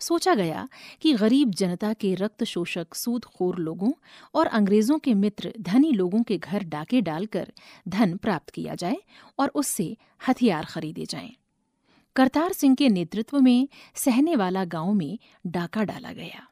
सोचा 0.00 0.34
गया 0.34 0.68
कि 1.00 1.12
गरीब 1.12 1.50
जनता 1.50 1.92
के 1.92 2.14
रक्त 2.14 2.44
शोषक 2.44 2.94
सूदखोर 2.94 3.58
लोगों 3.58 3.92
और 4.34 4.46
अंग्रेज़ों 4.46 4.98
के 4.98 5.14
मित्र 5.14 5.52
धनी 5.60 5.92
लोगों 5.92 6.22
के 6.22 6.38
घर 6.38 6.64
डाके 6.64 7.00
डालकर 7.00 7.52
धन 7.88 8.16
प्राप्त 8.16 8.50
किया 8.50 8.74
जाए 8.74 8.96
और 9.38 9.48
उससे 9.54 9.96
हथियार 10.28 10.64
खरीदे 10.64 11.04
जाएँ। 11.04 11.32
करतार 12.16 12.52
सिंह 12.52 12.74
के 12.74 12.88
नेतृत्व 12.88 13.40
में 13.40 13.68
सहने 13.94 14.36
वाला 14.36 14.64
गाँव 14.64 14.92
में 14.92 15.18
डाका 15.46 15.84
डाला 15.84 16.12
गया। 16.12 16.46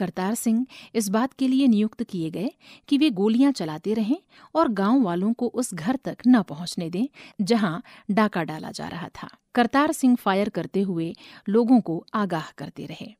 करतार 0.00 0.34
सिंह 0.34 0.66
इस 0.94 1.08
बात 1.08 1.32
के 1.32 1.48
लिए 1.48 1.66
नियुक्त 1.66 2.02
किए 2.02 2.30
गए 2.30 2.50
कि 2.88 2.98
वे 2.98 3.10
गोलियाँ 3.10 3.52
चलाते 3.52 3.94
रहें 3.94 4.16
और 4.54 4.68
गाँव 4.72 5.02
वालों 5.02 5.32
को 5.32 5.46
उस 5.46 5.74
घर 5.74 5.96
तक 5.96 6.16
न 6.26 6.42
पहुँचने 6.42 6.90
दें, 6.90 7.06
जहाँ 7.40 7.82
डाका 8.10 8.42
डाला 8.42 8.70
जा 8.70 8.88
रहा 8.88 9.08
था। 9.14 9.28
करतार 9.54 9.92
सिंह 9.92 10.16
फायर 10.16 10.48
करते 10.48 10.82
हुए 10.82 11.14
लोगों 11.48 11.80
को 11.80 12.04
आगाह 12.14 12.50
करते 12.58 12.86
रहे। 12.86 13.14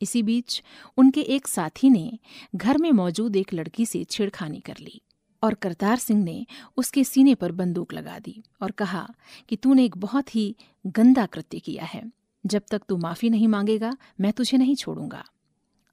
इसी 0.00 0.22
बीच 0.22 0.62
उनके 0.96 1.20
एक 1.20 1.48
साथी 1.48 1.90
ने 1.90 2.18
घर 2.56 2.78
में 2.78 2.90
मौजूद 2.92 3.36
एक 3.36 3.54
लड़की 3.54 3.86
से 3.86 4.04
छेड़खानी 4.04 4.60
कर 4.60 4.76
ली 4.80 5.00
और 5.42 5.54
करतार 5.54 5.96
सिंह 5.96 6.22
ने 6.24 6.46
उसके 6.76 7.04
सीने 7.04 7.34
पर 7.34 7.52
बंदूक 7.52 7.92
लगा 7.92 8.18
दी 8.18 8.42
और 8.62 8.70
कहा 8.70 9.06
कि 9.48 9.56
तूने 9.56 9.84
एक 9.84 9.96
बहुत 9.96 10.34
ही 10.34 10.54
गंदा 10.86 11.26
कृत्य 11.26 11.58
किया 11.58 11.84
है। 11.84 12.02
जब 12.44 12.62
तक 12.70 12.82
तू 12.88 12.96
माफ़ी 12.96 13.30
नहीं 13.30 13.48
मांगेगा, 13.48 13.92
मैं 14.20 14.32
तुझे 14.32 14.58
नहीं 14.58 14.74
छोड़ूँगा। 14.76 15.24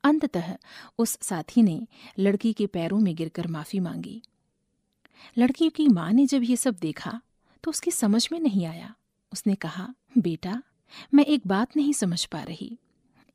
अंततः 0.08 0.56
उस 1.00 1.18
साथी 1.22 1.62
ने 1.62 1.88
लड़की 2.20 2.54
के 2.54 2.68
पैरों 2.68 3.00
में 3.00 3.14
गिरकर 3.16 3.48
माफ़ी 3.48 3.80
मांगी। 3.80 4.22
लड़की 5.38 5.70
की 5.70 5.88
माँ 5.88 6.12
ने 6.14 6.26
जब 6.26 6.44
ये 6.44 6.56
सब 6.56 6.76
देखा 6.76 7.20
तो 7.64 7.72
उसकी 7.72 7.92
समझ 7.92 8.28
में 8.32 8.40
नहीं 8.40 8.66
आया। 8.66 8.94
उसने 9.34 9.56
कहा, 9.56 9.88
बेटा, 10.18 10.62
मैं 11.14 11.26
एक 11.26 11.48
बात 11.48 11.76
नहीं 11.78 11.94
समझ 11.94 12.24
पा 12.26 12.42
रही। 12.42 12.78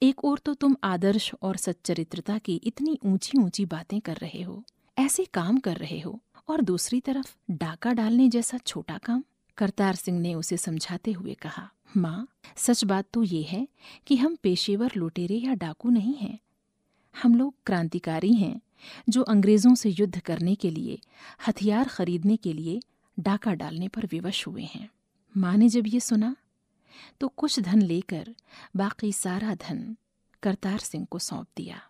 एक 0.03 0.25
ओर 0.25 0.39
तो 0.39 0.55
तुम 0.55 0.77
आदर्श 0.85 1.31
और 1.43 1.57
सच्चरित्रता 1.57 2.39
की 2.39 2.55
इतनी 2.65 2.99
ऊँची 3.05 3.39
ऊँची 3.39 3.65
बातें 3.65 4.01
कर 4.01 4.17
रहे 4.17 4.43
हो, 4.43 4.63
ऐसे 4.97 5.25
काम 5.25 5.59
कर 5.59 5.77
रहे 5.77 6.01
हो, 6.01 6.19
और 6.49 6.61
दूसरी 6.61 7.01
तरफ़ 7.01 7.35
डाका 7.51 7.93
डालने 7.93 8.29
जैसा 8.29 8.59
छोटा 8.59 8.99
काम? 8.99 9.23
करतार 9.57 9.95
सिंह 9.95 10.19
ने 10.21 10.35
उसे 10.35 10.57
समझाते 10.57 11.13
हुए 11.13 11.35
कहा, 11.35 11.69
माँ, 11.97 12.27
सच 12.57 12.85
बात 12.85 13.07
तो 13.13 13.23
ये 13.23 13.43
है 13.43 13.67
कि 14.07 14.17
हम 14.17 14.37
पेशेवर 14.37 14.93
लुटेरे 14.97 15.35
या 15.35 15.55
डाकू 15.55 15.91
नहीं 15.91 16.15
हैं। 16.15 16.39
हम 17.15 17.35
लोग 17.35 17.55
क्रांतिकारी 17.67 18.33
हैं, 18.33 18.61
जो 19.09 19.23
अंग्रेज़ों 19.23 19.75
से 19.75 19.91
युद्ध 19.91 20.21
करने 20.21 20.55
के 20.55 20.71
लिए, 20.71 20.99
हथियार 21.49 21.89
खरीदने 21.89 22.37
के 22.37 22.53
लिए 22.53 22.81
डाका 23.19 23.55
डालने 23.55 23.89
पर 23.89 24.07
विवश 24.07 24.47
हुए 24.47 24.63
हैं। 24.65 24.89
माँ 25.37 25.57
ने 25.57 25.69
जब 25.69 25.87
ये 25.87 26.01
सुना 26.01 26.35
तो 27.21 27.29
कुछ 27.29 27.59
धन 27.61 27.83
लेकर 27.83 28.35
बाकी 28.77 29.13
सारा 29.13 29.55
धन 29.55 29.97
करतार 30.43 30.79
सिंह 30.79 31.07
को 31.11 31.19
सौंप 31.19 31.47
दिया। 31.57 31.81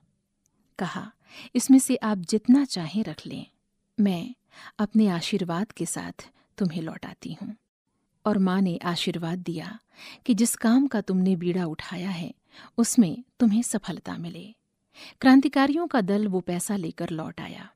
कहा, 0.79 1.11
इसमें 1.55 1.79
से 1.79 1.97
आप 1.97 2.19
जितना 2.19 2.65
चाहें 2.65 3.03
रख 3.05 3.27
लें, 3.27 3.47
मैं 4.01 4.35
अपने 4.79 5.09
आशीर्वाद 5.09 5.73
के 5.73 5.87
साथ 5.87 6.29
तुम्हें 6.59 6.83
लौटाती 6.83 7.33
हूँ। 7.33 7.55
और 8.25 8.39
माँ 8.39 8.61
ने 8.61 8.77
आशीर्वाद 8.85 9.39
दिया 9.39 9.79
कि 10.27 10.35
जिस 10.35 10.55
काम 10.57 10.87
का 10.87 11.01
तुमने 11.01 11.37
बीड़ा 11.37 11.65
उठाया 11.67 12.11
है, 12.11 12.35
उसमें 12.79 13.25
तुम्हें 13.41 13.63
सफलता 13.63 14.17
मिले। 14.19 14.55
क्रांतिकारियों 15.21 15.87
का 15.87 16.01
दल 16.01 16.29
वो 16.29 16.41
पैसा 16.41 16.77
लेकर 16.77 17.11
लौट 17.11 17.41
आया। 17.41 17.69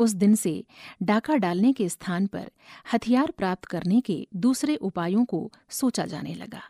उस 0.00 0.10
दिन 0.10 0.34
से 0.34 0.64
डाका 1.02 1.36
डालने 1.36 1.72
के 1.72 1.88
स्थान 1.88 2.26
पर 2.26 2.50
हथियार 2.92 3.30
प्राप्त 3.30 3.64
करने 3.64 4.00
के 4.00 4.28
दूसरे 4.36 4.76
उपायों 4.76 5.24
को 5.24 5.52
सोचा 5.68 6.04
जाने 6.04 6.34
लगा। 6.34 6.62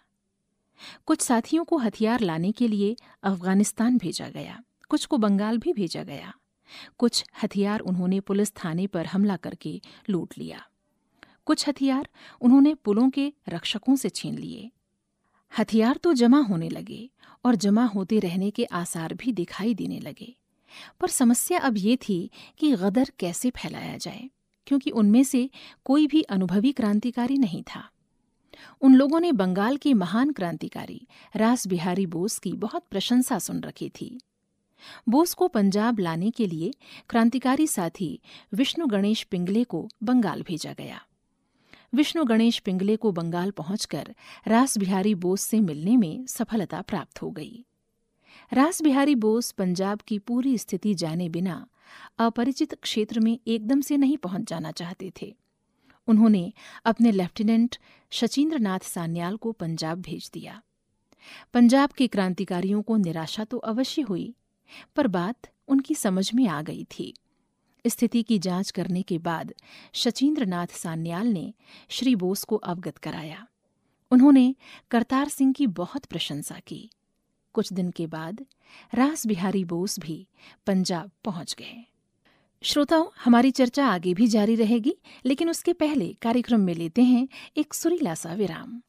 कुछ 1.07 1.21
साथियों 1.21 1.65
को 1.65 1.77
हथियार 1.77 2.21
लाने 2.21 2.53
के 2.53 2.69
लिए 2.69 2.97
अफ़गानिस्तान 3.23 3.99
भेजा 3.99 4.29
गया, 4.29 4.63
कुछ 4.89 5.07
को 5.07 5.19
बंगाल 5.19 5.59
भी 5.59 5.73
भेजा 5.73 6.03
गया। 6.03 6.35
कुछ 6.99 7.25
हथियार 7.43 7.81
उन्होंने 7.81 8.21
पुलिस 8.21 8.53
थाने 8.53 8.87
पर 8.87 9.07
हमला 9.07 9.37
करके 9.37 9.81
लूट 10.11 10.39
लिया। 10.39 10.67
कुछ 11.45 11.69
हथियार 11.69 12.09
उन्होंने 12.41 12.75
पुलों 12.75 13.11
के 13.11 13.33
रक्षकों 13.49 13.97
से 13.97 14.09
छीन 14.09 14.39
लिए। 14.39 14.71
हथियार 15.59 15.97
तो 15.97 16.13
जमा 16.13 16.39
होने 16.41 16.69
लगे 16.69 17.11
और 17.45 17.55
जमा 17.55 17.85
होते 17.85 18.19
रहने 18.19 18.51
के 18.51 18.65
आसार 18.65 19.15
भी 19.15 19.33
दिखाई 19.33 19.75
देने 19.75 19.99
लगे। 20.01 20.35
पर 21.01 21.09
समस्या 21.09 21.59
अब 21.59 21.79
ये 21.79 21.97
थी 21.97 22.31
कि 22.59 22.73
गदर 22.73 23.11
कैसे 23.19 23.51
फैलाया 23.51 23.97
जाए, 23.97 24.31
क्योंकि 24.67 24.91
उनमें 24.91 25.23
से 25.25 25.49
कोई 25.85 26.07
भी 26.07 26.23
अनुभवी 26.23 26.73
क्रांतिकारी 26.73 27.37
नहीं 27.39 27.63
था। 27.63 27.89
उन 28.81 28.95
लोगों 28.95 29.21
ने 29.21 29.33
बंगाल 29.33 29.77
के 29.77 29.95
महान 29.95 30.33
क्रांतिकारी 30.33 31.01
रास 31.37 31.67
बिहारी 31.67 32.07
बोस 32.07 32.39
की 32.39 32.53
बहुत 32.53 32.87
प्रशंसा 32.91 33.39
सुन 33.39 33.61
रखी 33.61 33.89
थी। 33.89 34.19
बोस 35.09 35.35
को 35.35 35.49
पंजाब 35.49 35.99
लाने 35.99 36.31
के 36.31 36.47
लिए 36.47 36.73
क्रांतिकारी 37.09 37.67
साथी 37.67 38.21
विष्णु 38.55 38.87
गणेश 38.87 39.23
पिंगले 39.23 39.65
को 39.65 39.89
बंगाल 40.03 40.43
भेजा 40.43 40.73
गया। 40.73 41.01
विष्णु 41.95 42.25
गणेश 42.25 42.59
पिंगले 42.59 42.97
को 42.97 43.13
बंगाल 43.13 43.51
पहुंचकर 43.51 44.15
रास 44.49 44.79
बिहारी 44.79 45.15
बोस 45.15 45.41
से 45.41 45.61
मिलने 45.61 45.97
में 45.97 46.27
सफलता 46.27 46.81
प्राप्त 46.81 47.23
हो 47.23 47.31
गई। 47.31 47.65
रास 48.53 48.83
बिहारी 48.83 49.15
बोस 49.15 49.51
पंजाब 49.51 50.01
की 50.01 50.19
पूरी 50.19 50.59
स्थिति 50.59 50.95
जाने 50.95 51.29
बिना 51.29 51.67
अपरिचित 52.19 52.75
क्षेत्र 52.75 53.21
में 53.21 53.39
एकदम 53.47 53.81
से 53.81 53.97
नहीं 53.97 54.17
पहुँच 54.17 54.49
जाना 54.49 54.73
चाहते 54.73 55.13
थे। 55.23 55.37
उन्होंने 56.09 56.53
अपने 56.85 57.13
लेफ्टिनेंट 57.13 57.77
शचीन्द्र 58.11 58.59
नाथ 58.59 58.79
सान्याल 58.79 59.37
को 59.37 59.53
पंजाब 59.53 60.01
भेज 60.01 60.31
दिया। 60.35 60.63
पंजाब 61.55 61.91
के 61.91 62.07
क्रांतिकारियों 62.07 62.83
को 62.83 62.97
निराशा 62.97 63.45
तो 63.45 63.59
अवश्य 63.59 64.03
हुई, 64.03 64.35
पर 64.97 65.07
बात 65.07 65.37
उनकी 65.69 65.95
समझ 65.95 66.35
में 66.35 66.47
आ 66.49 66.63
गई 66.63 66.85
थी। 66.85 67.15
स्थिति 67.87 68.23
की 68.23 68.39
जाँच 68.39 68.71
करने 68.71 69.03
के 69.03 69.19
बाद 69.19 69.53
शचीन्द्र 69.93 70.47
नाथ 70.47 70.67
सान्याल 70.67 71.27
ने 71.27 71.55
श्री 71.89 72.17
बोस 72.17 72.45
को 72.45 72.57
अवगत 72.57 72.99
कराया। 72.99 73.47
उन्होंने 74.11 74.55
करतार 74.91 75.29
सिंह 75.29 75.53
की 75.53 75.67
बहुत 75.67 76.05
प्रशंसा 76.05 76.61
की। 76.67 76.91
कुछ 77.53 77.73
दिन 77.73 77.91
के 77.91 78.07
बाद 78.07 78.47
रास 78.95 79.27
बिहारी 79.27 79.65
बोस 79.65 79.99
भी 79.99 80.27
पंजाब 80.67 81.11
पहुँच 81.25 81.55
गए। 81.59 81.87
श्रोताओं, 82.63 83.07
हमारी 83.25 83.51
चर्चा 83.51 83.87
आगे 83.87 84.15
भी 84.15 84.27
जारी 84.27 84.55
रहेगी, 84.55 84.97
लेकिन 85.27 85.51
उसके 85.51 85.73
पहले 85.73 86.17
कार्यक्रम 86.23 86.61
में 86.61 86.75
लेते 86.75 87.03
हैं 87.03 87.29
एक 87.57 87.75
सुरीला 87.75 88.15
सा 88.15 88.35
विराम। 88.35 88.83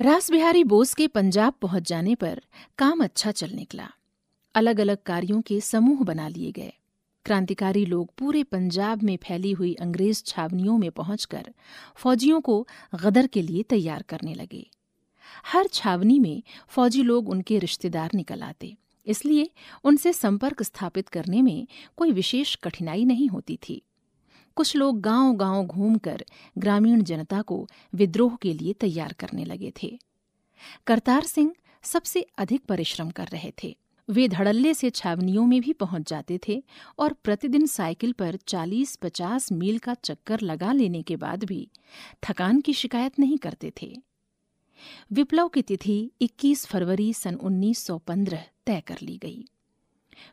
रास 0.00 0.30
बिहारी 0.30 0.64
बोस 0.64 0.94
के 0.94 1.06
पंजाब 1.06 1.52
पहुँच 1.62 1.88
जाने 1.88 2.14
पर 2.14 2.40
काम 2.78 3.04
अच्छा 3.04 3.30
चल 3.30 3.50
निकला। 3.50 3.88
अलग 4.54 4.80
अलग 4.80 4.98
कार्यों 5.06 5.40
के 5.40 5.60
समूह 5.60 6.04
बना 6.04 6.28
लिए 6.28 6.52
गए। 6.52 6.72
क्रांतिकारी 7.26 7.84
लोग 7.86 8.10
पूरे 8.18 8.42
पंजाब 8.42 9.02
में 9.02 9.16
फैली 9.16 9.52
हुई 9.52 9.72
अंग्रेज़ 9.74 10.22
छावनियों 10.24 10.76
में 10.78 10.90
पहुंचकर 10.90 11.50
फौजियों 11.96 12.40
को 12.40 12.66
गदर 12.94 13.26
के 13.26 13.42
लिए 13.42 13.62
तैयार 13.62 14.02
करने 14.02 14.34
लगे। 14.34 14.66
हर 15.46 15.66
छावनी 15.66 16.18
में 16.18 16.42
फौजी 16.68 17.02
लोग 17.02 17.28
उनके 17.28 17.58
रिश्तेदार 17.58 18.10
निकल 18.14 18.42
आते, 18.42 18.74
इसलिए 19.06 19.50
उनसे 19.84 20.12
संपर्क 20.12 20.62
स्थापित 20.62 21.08
करने 21.08 21.42
में 21.42 21.66
कोई 21.96 22.12
विशेष 22.12 22.54
कठिनाई 22.56 23.04
नहीं 23.04 23.28
होती 23.28 23.58
थी। 23.68 23.82
कुछ 24.56 24.74
लोग 24.76 25.00
गांव-गांव 25.00 25.64
घूमकर 25.66 26.24
ग्रामीण 26.58 27.02
जनता 27.02 27.40
को 27.42 27.66
विद्रोह 27.94 28.36
के 28.42 28.52
लिए 28.52 28.72
तैयार 28.72 29.12
करने 29.12 29.44
लगे 29.44 29.72
थे। 29.82 29.98
करतार 30.86 31.24
सिंह 31.24 31.54
सबसे 31.84 32.26
अधिक 32.38 32.64
परिश्रम 32.64 33.10
कर 33.10 33.26
रहे 33.26 33.52
थे। 33.62 33.76
वे 34.08 34.28
धड़ल्ले 34.28 34.74
से 34.74 34.90
छावनियों 34.90 35.46
में 35.46 35.60
भी 35.60 35.72
पहुँच 35.72 36.08
जाते 36.08 36.38
थे 36.48 36.62
और 36.98 37.12
प्रतिदिन 37.12 37.66
साइकिल 37.66 38.12
पर 38.12 38.36
40-50 38.36 39.52
मील 39.52 39.78
का 39.78 39.94
चक्कर 39.94 40.40
लगा 40.40 40.72
लेने 40.72 41.02
के 41.02 41.16
बाद 41.16 41.44
भी 41.44 41.68
थकान 42.22 42.60
की 42.60 42.72
शिकायत 42.72 43.18
नहीं 43.18 43.38
करते 43.38 43.72
थे। 43.82 43.96
विप्लव 45.12 45.48
की 45.48 45.62
तिथि 45.62 46.10
21 46.20 46.66
फरवरी 46.66 47.12
सन 47.14 47.34
1915 47.34 48.38
तय 48.66 48.80
कर 48.80 48.98
ली 49.02 49.16
गई। 49.16 49.44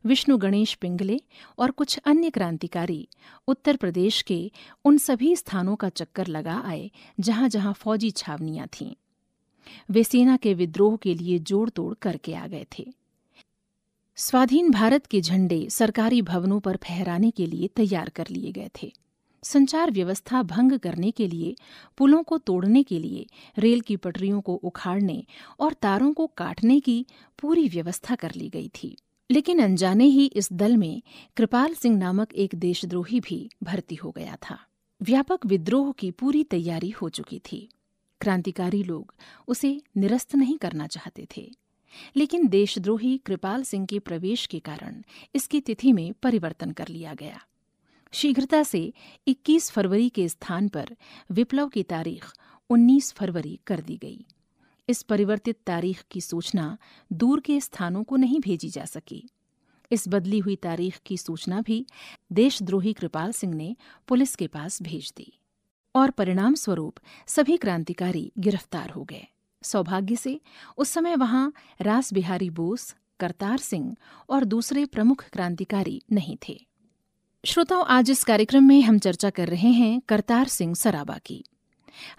विष्णु 0.06 0.38
गणेश 0.38 0.74
पिंगले 0.74 1.20
और 1.60 1.72
कुछ 1.72 1.98
अन्य 1.98 2.30
क्रांतिकारी 2.30 3.08
उत्तर 3.48 3.76
प्रदेश 3.76 4.22
के 4.22 4.52
उन 4.86 4.98
सभी 4.98 5.36
स्थानों 5.36 5.76
का 5.76 5.90
चक्कर 5.90 6.28
लगा 6.28 6.62
आए 6.66 6.92
जहाँ 7.20 7.50
जहाँ 7.50 7.74
फौजी 7.74 8.12
छावनियाँ 8.12 8.68
थीं। 8.68 8.94
वे 9.92 10.04
सेना 10.04 10.38
के 10.38 10.54
विद्रोह 10.54 10.98
के 10.98 11.14
लिए 11.14 11.40
जोड़ 11.40 11.70
तोड़ 11.70 11.94
करके 12.02 12.34
आ 12.34 12.48
गए 12.48 12.66
थे। 12.80 12.94
स्वाधीन 14.24 14.72
भारत 14.72 15.06
के 15.06 15.22
झंडे 15.22 15.70
सरकारी 15.70 16.22
भवनों 16.22 16.60
पर 16.60 16.78
फहराने 16.78 17.32
के 17.32 17.46
लिए 17.46 17.68
तैयार 17.68 18.10
कर 18.10 18.28
लिए 18.32 18.52
गए 18.52 18.70
थे। 18.84 18.94
संचार 19.44 19.92
व्यवस्था 19.92 20.44
भंग 20.44 20.80
करने 20.80 21.12
के 21.12 21.28
लिए, 21.28 21.56
पुलों 21.98 22.24
को 22.24 22.38
तोड़ने 22.38 22.84
के 22.84 23.00
लिए, 23.00 23.26
रेल 23.58 23.82
की 23.82 23.98
पटरियों 23.98 24.42
को 24.42 24.56
उखाड़ने 24.56 25.26
और 25.60 25.74
तारों 25.74 26.14
को 26.14 26.28
काटने 26.28 26.80
की 26.80 27.06
पूरी 27.40 27.70
व्यवस्था 27.70 28.16
कर 28.16 28.32
ली 28.36 28.50
गई 28.50 28.72
थी। 28.84 28.98
लेकिन 29.32 29.60
अनजाने 29.60 30.06
ही 30.06 30.26
इस 30.26 30.54
दल 30.54 30.78
में 30.78 31.02
कृपाल 31.38 31.74
सिंह 31.74 31.98
नामक 31.98 32.34
एक 32.34 32.56
देशद्रोही 32.56 33.20
भी 33.20 33.50
भर्ती 33.64 33.96
हो 33.96 34.12
गया 34.12 34.38
था। 34.50 34.60
व्यापक 35.02 35.46
विद्रोह 35.46 35.92
की 35.92 36.12
पूरी 36.12 36.44
तैयारी 36.44 36.90
हो 36.90 37.10
चुकी 37.10 37.40
थी। 37.40 37.70
क्रांतिकारी 38.22 38.84
लोग 38.84 39.14
उसे 39.48 39.82
निरस्त 39.98 40.36
नहीं 40.36 40.58
करना 40.58 40.88
चाहते 40.88 41.28
थे। 41.38 41.52
लेकिन 42.16 42.48
देशद्रोही 42.48 43.18
कृपाल 43.18 43.64
सिंह 43.64 43.86
के 43.86 44.00
प्रवेश 44.00 44.46
के 44.46 44.60
कारण 44.60 45.02
इसकी 45.36 45.62
तिथि 45.62 45.94
में 45.94 46.14
परिवर्तन 46.14 46.72
कर 46.72 46.88
लिया 46.88 47.14
गया। 47.14 47.42
शीघ्रता 48.14 48.64
से 48.64 48.94
21 49.28 49.72
फरवरी 49.72 50.10
के 50.10 50.30
स्थान 50.30 50.68
पर 50.68 50.96
विप्लव 51.32 51.68
की 51.68 51.84
तारीख 51.84 52.34
19 52.70 53.14
फरवरी 53.14 53.60
कर 53.68 53.82
दी 53.82 53.98
गई। 53.98 54.26
इस 54.90 55.02
परिवर्तित 55.02 55.58
तारीख 55.66 56.04
की 56.12 56.22
सूचना 56.22 56.78
दूर 57.14 57.40
के 57.40 57.60
स्थानों 57.60 58.04
को 58.04 58.16
नहीं 58.16 58.40
भेजी 58.40 58.70
जा 58.70 58.86
सकी। 58.86 59.30
इस 59.92 60.08
बदली 60.08 60.40
हुई 60.40 60.56
तारीख 60.56 61.00
की 61.06 61.18
सूचना 61.18 61.62
भी 61.62 61.86
देशद्रोही 62.32 62.94
कृपाल 62.94 63.32
सिंह 63.32 63.54
ने 63.54 63.76
पुलिस 64.08 64.36
के 64.36 64.48
पास 64.48 64.82
भेज 64.82 65.14
दी 65.18 65.34
और 65.96 66.12
परिणाम 66.12 66.56
स्वरूप 66.56 67.00
सभी 67.28 67.58
क्रांतिकारी 67.58 68.32
गिरफ़्तार 68.38 68.90
हो 68.90 69.04
गए। 69.04 69.28
सौभाग्य 69.64 70.16
से 70.16 70.40
उस 70.78 70.90
समय 70.90 71.16
वहाँ 71.16 71.54
रास 71.82 72.14
बिहारी 72.14 72.50
बोस, 72.50 72.96
करतार 73.20 73.58
सिंह 73.58 73.96
और 74.30 74.44
दूसरे 74.44 74.86
प्रमुख 74.86 75.24
क्रांतिकारी 75.34 76.02
नहीं 76.12 76.38
थे। 76.50 76.60
श्रोताओं, 77.46 77.86
आज 77.86 78.12
इस 78.12 78.24
कार्यक्रम 78.24 78.64
में 78.64 78.82
हम 78.82 79.00
चर्चा 79.00 79.30
कर 79.30 79.48
रहे 79.48 79.70
हैं 79.70 80.02
करतार 80.08 80.48
सिंह 80.48 80.74
सराबा 80.76 81.18
की। 81.26 81.44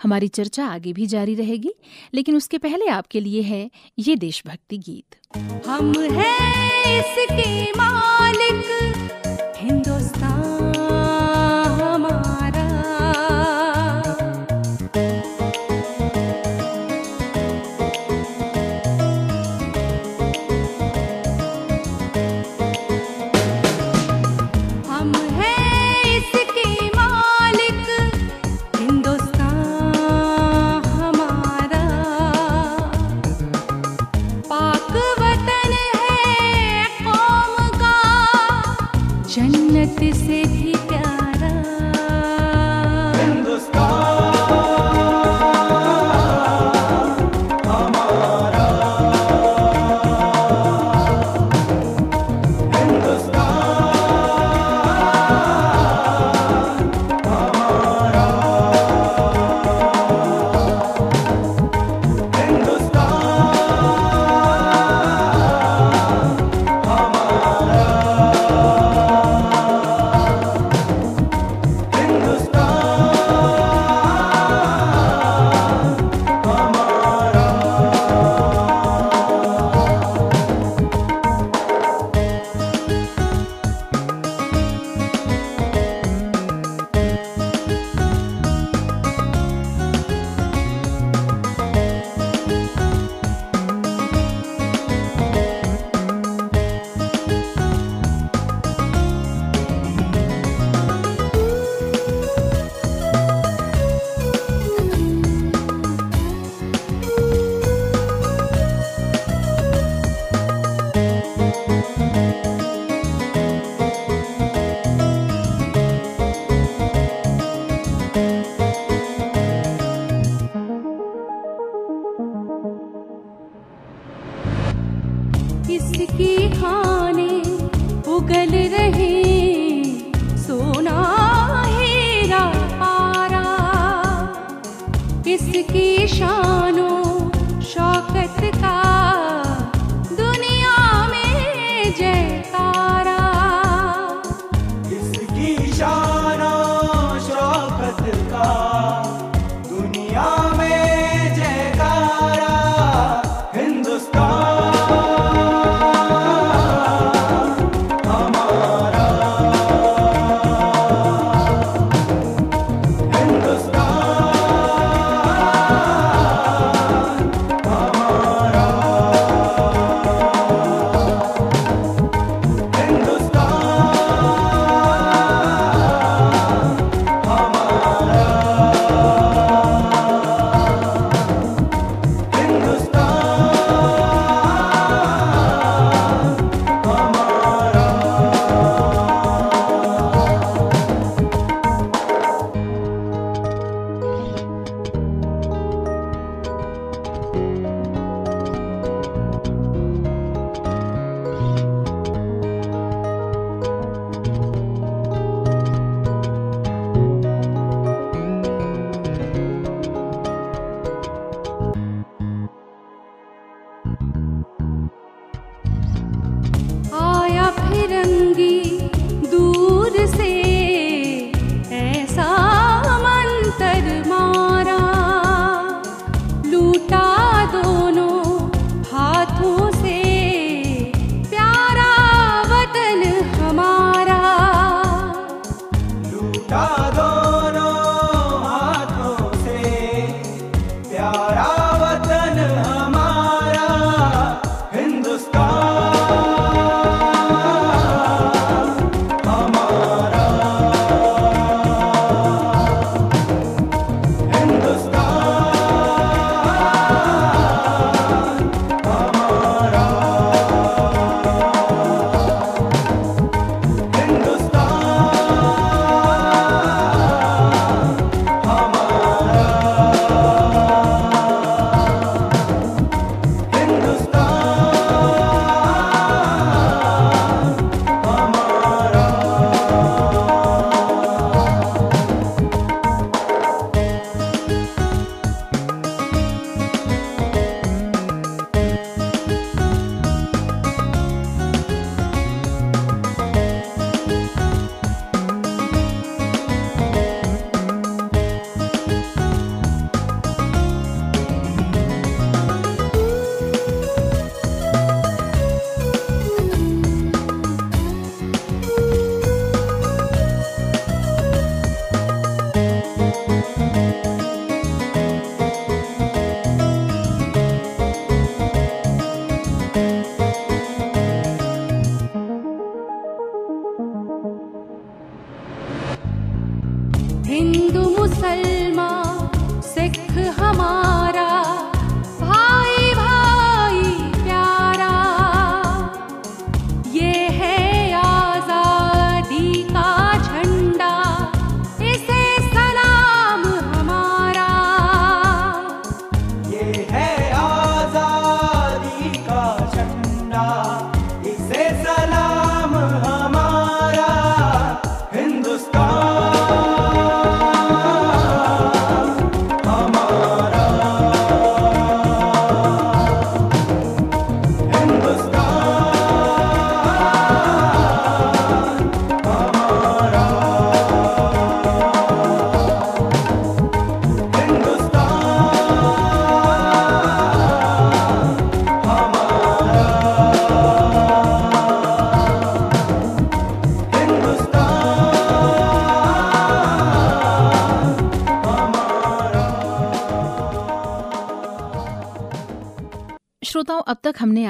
हमारी 0.03 0.29
चर्चा 0.29 0.67
आगे 0.67 0.93
भी 0.93 1.07
जारी 1.07 1.35
रहेगी, 1.35 1.73
लेकिन 2.15 2.37
उसके 2.37 2.59
पहले 2.59 2.87
आपके 2.87 3.21
लिए 3.21 3.43
है 3.43 3.71
ये 3.99 4.17
देशभक्ति 4.17 4.79
गीत। 4.79 5.17
हम 5.67 5.93
हैं 5.93 6.99
इसके 6.99 7.73
मालिक, 7.73 8.65
हिंदुस्तान 9.57 10.32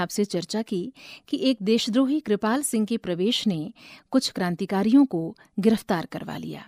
आपसे 0.03 0.25
चर्चा 0.25 0.63
की 0.63 0.93
कि 1.29 1.39
एक 1.43 1.59
देशद्रोही 1.63 2.21
कृपाल 2.21 2.63
सिंह 2.63 2.87
के 2.87 2.97
प्रवेश 2.97 3.47
ने 3.47 3.73
कुछ 4.11 4.31
क्रांतिकारियों 4.31 5.05
को 5.07 5.37
गिरफ़्तार 5.59 6.07
करवा 6.07 6.37
लिया। 6.37 6.67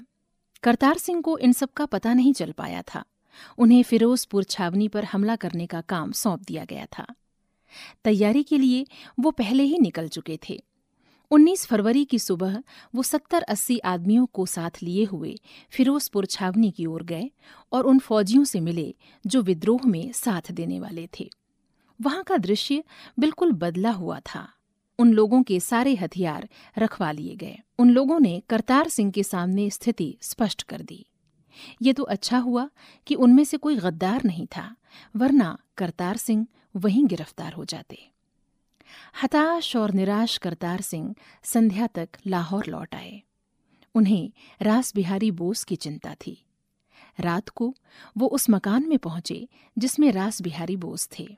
करतार 0.63 0.99
सिंह 0.99 1.21
को 1.21 1.39
इन 1.39 1.53
सब 1.53 1.73
का 1.73 1.87
पता 1.87 2.15
नहीं 2.15 2.33
चल 2.33 2.53
पाया 2.53 2.83
था। 2.83 3.05
उन्हें 3.59 3.83
फिरोजपुर 3.83 4.45
छावनी 4.45 4.89
पर 4.89 5.05
हमला 5.05 5.37
करने 5.37 5.67
का 5.67 5.81
काम 5.81 6.13
सौंप 6.13 6.43
दिया 6.43 6.65
गया 6.65 6.87
था। 6.99 7.07
तैयारी 8.05 8.43
के 8.43 8.59
लिए 8.59 8.87
वो 9.21 9.31
पहले 9.31 9.63
ही 9.63 9.79
निकल 9.79 10.09
चुके 10.09 10.39
थे। 10.49 10.63
19 11.31 11.67
फरवरी 11.67 12.05
की 12.05 12.19
सुबह 12.19 12.63
वो 12.95 13.03
70-80 13.03 13.79
आदमियों 13.85 14.27
को 14.27 14.47
साथ 14.47 14.83
लिए 14.83 15.05
हुए 15.05 15.35
फिरोजपुर 15.71 16.27
छावनी 16.27 16.71
की 16.71 16.87
ओर 16.87 17.03
गए 17.03 17.31
और 17.73 17.87
उन 17.87 17.99
फौजियों 17.99 18.45
से 18.45 18.61
मिले 18.61 18.95
जो 19.27 19.43
विद्रोह 19.43 19.87
में 19.87 20.13
साथ 20.13 20.53
देने 20.53 20.81
वाले 20.81 21.09
थे। 21.21 21.31
वहाँ 22.01 22.23
का 22.23 22.37
दृश्य 22.37 22.85
बिल्कुल 23.19 23.53
बदला 23.53 23.91
हुआ 23.91 24.21
था। 24.21 24.49
उन 24.99 25.13
लोगों 25.13 25.43
के 25.43 25.61
सारे 25.61 25.95
हथियार 25.95 26.49
रखवा 26.79 27.13
लिए 27.13 27.37
गए। 27.37 27.59
उन 27.79 27.91
लोगों 27.91 28.21
ने 28.21 28.43
करतार 28.49 28.89
सिंह 28.89 29.13
के 29.13 29.23
सामने 29.23 29.71
स्थिति 29.71 30.19
स्पष्ट 30.23 30.63
कर 30.63 30.83
दी। 30.83 31.07
ये 31.83 31.93
तो 31.93 32.03
अच्छा 32.03 32.39
हुआ 32.39 32.69
कि 33.07 33.15
उनमें 33.15 33.45
से 33.45 33.57
कोई 33.57 33.77
गद्दार 33.77 34.25
नहीं 34.25 34.47
था, 34.47 34.77
वरना 35.17 35.59
करतार 35.77 36.17
सिंह 36.17 36.47
वहीं 36.77 37.07
गिरफ़्तार 37.07 37.53
हो 37.53 37.65
जाते। 37.65 38.11
हताश 39.23 39.77
और 39.77 39.93
निराश 39.93 40.37
करतार 40.37 40.81
सिंह 40.81 41.15
संध्या 41.43 41.87
तक 41.87 42.09
लाहौर 42.27 42.67
लौट 42.67 42.95
आए। 42.95 43.23
उन्हें 43.95 44.33
रास 44.63 44.95
बिहारी 44.95 45.31
बोस 45.31 45.65
की 45.65 45.77
चिंता 45.77 46.15
थी। 46.27 46.47
रात 47.21 47.49
को 47.49 47.75
वो 48.19 48.27
उस 48.27 48.51
मकान 48.51 48.89
में 48.89 48.99
पहुँचे 48.99 49.49
जिसमें 49.79 50.13
रास 50.13 50.43
बिहारी 50.43 50.77
बोस 50.77 51.09
थे। 51.19 51.37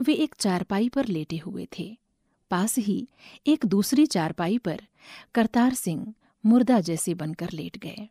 वे 0.00 0.14
एक 0.14 0.34
चारपाई 0.34 0.88
पर 0.88 1.06
लेटे 1.06 1.36
हुए 1.36 1.66
थे। 1.78 1.96
पास 2.50 2.78
ही 2.78 3.06
एक 3.46 3.64
दूसरी 3.66 4.06
चारपाई 4.06 4.58
पर 4.58 4.80
करतार 5.34 5.74
सिंह 5.74 6.12
मुर्दा 6.44 6.80
जैसे 6.80 7.14
बनकर 7.14 7.50
लेट 7.50 7.78
गए। 7.78 8.08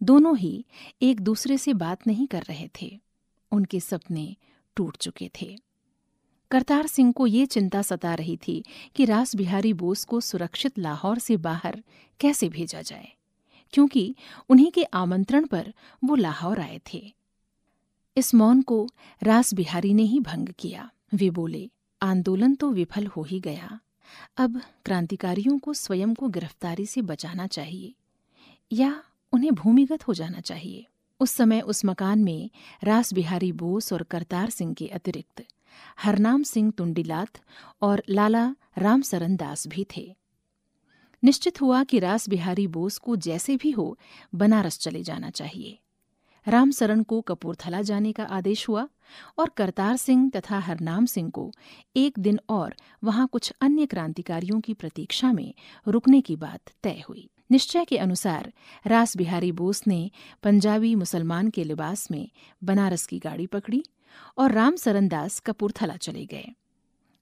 दोनों 0.00 0.36
ही 0.38 0.64
एक 1.02 1.20
दूसरे 1.20 1.58
से 1.58 1.74
बात 1.74 2.06
नहीं 2.06 2.26
कर 2.26 2.42
रहे 2.42 2.68
थे। 2.82 2.98
उनके 3.52 3.80
सपने 3.80 4.36
टूट 4.76 4.96
चुके 4.96 5.30
थे। 5.40 5.56
करतार 6.50 6.86
सिंह 6.86 7.12
को 7.12 7.26
ये 7.26 7.46
चिंता 7.46 7.82
सता 7.82 8.14
रही 8.14 8.36
थी 8.36 8.62
कि 8.96 9.04
रास 9.04 9.34
बिहारी 9.36 9.72
बोस 9.72 10.04
को 10.04 10.20
सुरक्षित 10.20 10.78
लाहौर 10.78 11.18
से 11.18 11.36
बाहर 11.36 11.82
कैसे 12.20 12.48
भेजा 12.48 12.82
जाए, 12.82 13.08
क्योंकि 13.72 14.14
उन्हीं 14.48 14.70
के 14.70 14.84
आमंत्रण 14.84 15.46
पर 15.46 15.72
वो 16.04 16.14
लाहौर 16.14 16.60
आए 16.60 16.80
थे। 16.92 17.12
इस 18.16 18.34
मौन 18.34 18.62
को 18.62 18.88
रास 19.22 19.54
बिहारी 19.54 19.94
ने 19.94 20.02
ही 20.02 20.20
भंग 20.20 20.48
किया। 20.58 20.90
वे 21.14 21.30
बोले, 21.30 21.70
आंदोलन 22.00 22.54
तो 22.54 22.70
विफल 22.70 23.06
हो 23.06 23.22
ही 23.22 23.40
गया। 23.40 23.78
अब 24.36 24.60
क्रांतिकारियों 24.84 25.58
को 25.58 25.74
स्वयं 25.74 26.14
को 26.14 26.28
गिरफ्तारी 26.28 26.86
से 26.86 27.02
बचाना 27.02 27.46
चाहिए, 27.46 27.94
या 28.72 29.02
उन्हें 29.32 29.52
भूमिगत 29.52 30.08
हो 30.08 30.14
जाना 30.14 30.40
चाहिए। 30.40 30.86
उस 31.20 31.30
समय 31.30 31.60
उस 31.60 31.84
मकान 31.84 32.18
में 32.18 32.50
रास 32.84 33.12
बिहारी 33.14 33.52
बोस 33.52 33.92
और 33.92 34.02
करतार 34.02 34.50
सिंह 34.50 34.74
के 34.74 34.86
अतिरिक्त 34.86 35.44
हरनाम 35.98 36.42
सिंह 36.42 36.70
तुंडिलात 36.70 37.40
और 37.82 38.02
लाला 38.08 38.44
रामसरन 38.78 39.36
दास 39.36 39.66
भी 39.66 39.86
थे। 39.96 40.14
निश्चित 41.22 41.60
हुआ 41.60 41.82
कि 41.84 41.98
रास 41.98 42.28
बिहारी 42.28 42.66
बोस 42.66 42.98
को 42.98 43.16
जैसे 43.16 43.56
भी 43.56 43.70
हो, 43.70 43.96
बनारस 44.34 44.78
चले 44.78 45.02
जाना 45.02 45.30
चाहिए। 45.30 45.78
रामसरन 46.48 47.02
को 47.02 47.20
कपूरथला 47.20 47.82
जाने 47.82 48.12
का 48.12 48.24
आदेश 48.24 48.68
हुआ 48.68 48.88
और 49.38 49.48
करतार 49.48 49.96
सिंह 49.96 50.30
तथा 50.30 50.58
हरनाम 50.58 51.06
सिंह 51.06 51.30
को 51.30 51.52
एक 51.96 52.18
दिन 52.18 52.40
और 52.48 52.74
वहाँ 53.04 53.26
कुछ 53.26 53.52
अन्य 53.60 53.86
क्रांतिकारियों 53.86 54.60
की 54.60 54.74
प्रतीक्षा 54.74 55.32
में 55.32 55.54
रुकने 55.88 56.20
की 56.20 56.36
बात 56.36 56.60
तय 56.82 57.02
हुई। 57.08 57.30
निश्चय 57.50 57.84
के 57.84 57.98
अनुसार 57.98 58.52
रास 58.86 59.16
बिहारी 59.16 59.52
बोस 59.52 59.86
ने 59.86 60.10
पंजाबी 60.42 60.94
मुसलमान 60.94 61.50
के 61.50 61.64
लिबास 61.64 62.10
में 62.10 62.28
बनारस 62.64 63.06
की 63.06 63.18
गाड़ी 63.18 63.46
पकड़ी 63.46 63.84
और 64.38 64.52
राम 64.52 64.76
सरनदास 64.76 65.38
कपूरथला 65.40 65.96
चले 65.96 66.26
गए। 66.26 66.46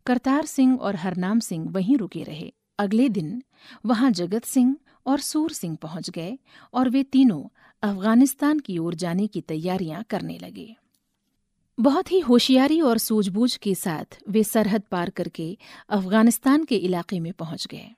करतार 0.06 0.46
सिंह 0.46 0.78
और 0.80 0.96
हरनाम 0.96 1.40
सिंह 1.40 1.70
वहीं 1.70 1.96
रुके 1.96 2.22
रहे। 2.22 2.52
अगले 2.78 3.08
दिन 3.08 3.42
वहाँ 3.86 4.10
जगत 4.10 4.44
सिंह 4.44 4.76
और 5.06 5.20
सूर 5.20 5.52
सिंह 5.52 5.76
पहुँच 5.76 6.10
गए 6.10 6.38
और 6.74 6.88
वे 6.88 7.02
तीनों 7.02 7.42
अफ़गानिस्तान 7.83 8.59
की 8.59 8.78
ओर 8.78 8.95
जाने 8.95 9.26
की 9.26 9.41
तैयारियाँ 9.41 10.05
करने 10.11 10.39
लगे। 10.39 10.76
बहुत 11.80 12.12
ही 12.12 12.20
होशियारी 12.20 12.80
और 12.80 12.99
सूझबूझ 12.99 13.57
के 13.57 13.74
साथ 13.74 14.18
वे 14.28 14.45
सरहद 14.45 14.83
पार 14.91 15.11
करके 15.11 15.59
अफ़गानिस्तान 15.91 16.64
के 16.64 16.76
इलाके 16.76 17.20
में 17.20 17.33
पहुँच 17.33 17.66
गए। 17.66 17.89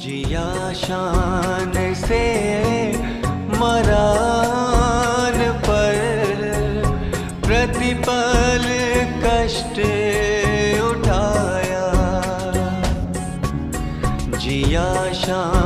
जिया 0.00 0.72
शान 0.72 1.94
से 1.94 2.22
मरान 3.58 5.38
पर 5.62 5.94
प्रतिपल 7.46 8.66
कष्ट 9.24 9.78
उठाया। 10.82 11.88
जिया 14.38 15.12
शान 15.12 15.61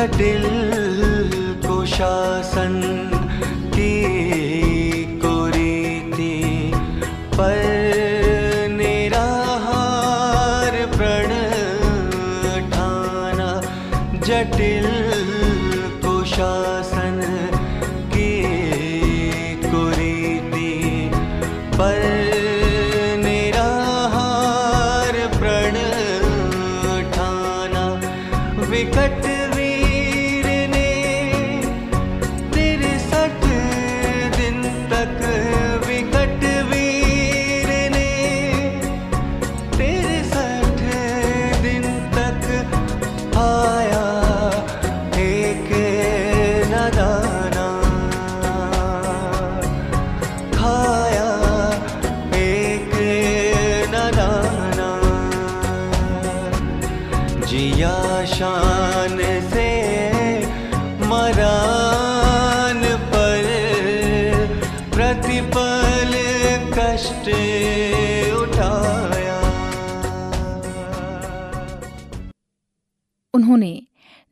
जटिल 0.00 0.44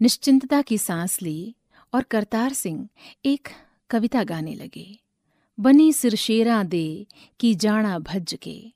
निश्चिंतता 0.10 0.62
की 0.62 0.78
सांस 0.78 1.22
ली 1.22 1.56
और 1.94 2.04
करतार 2.04 2.54
सिंह 2.54 2.90
एक 3.26 3.50
कविता 3.90 4.24
गाने 4.24 4.56
लगे। 4.56 5.00
बनी 5.60 5.94
सिर 5.94 6.16
शेरा 6.16 6.64
दे 6.64 7.08
की 7.40 7.56
जाना 7.56 8.00
भज 8.00 8.38
के। 8.42 8.72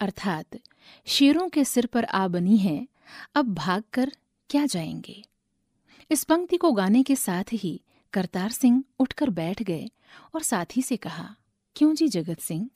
अर्थात, 0.00 0.46
शेरों 1.06 1.48
के 1.48 1.64
सिर 1.64 1.86
पर 1.86 2.04
आ 2.04 2.28
बनी 2.28 2.56
है, 2.56 2.88
अब 3.34 3.54
भागकर 3.54 4.12
क्या 4.50 4.66
जाएँगे? 4.66 5.24
इस 6.10 6.24
पंक्ति 6.24 6.56
को 6.56 6.72
गाने 6.72 7.02
के 7.02 7.16
साथ 7.16 7.44
ही 7.52 7.80
करतार 8.12 8.50
सिंह 8.50 8.84
उठकर 8.98 9.30
बैठ 9.30 9.62
गए 9.62 9.88
और 10.34 10.42
साथी 10.42 10.82
से 10.82 10.96
कहा, 10.96 11.36
क्यों 11.76 11.94
जी 11.94 12.08
जगत 12.08 12.40
सिंह? 12.40 12.70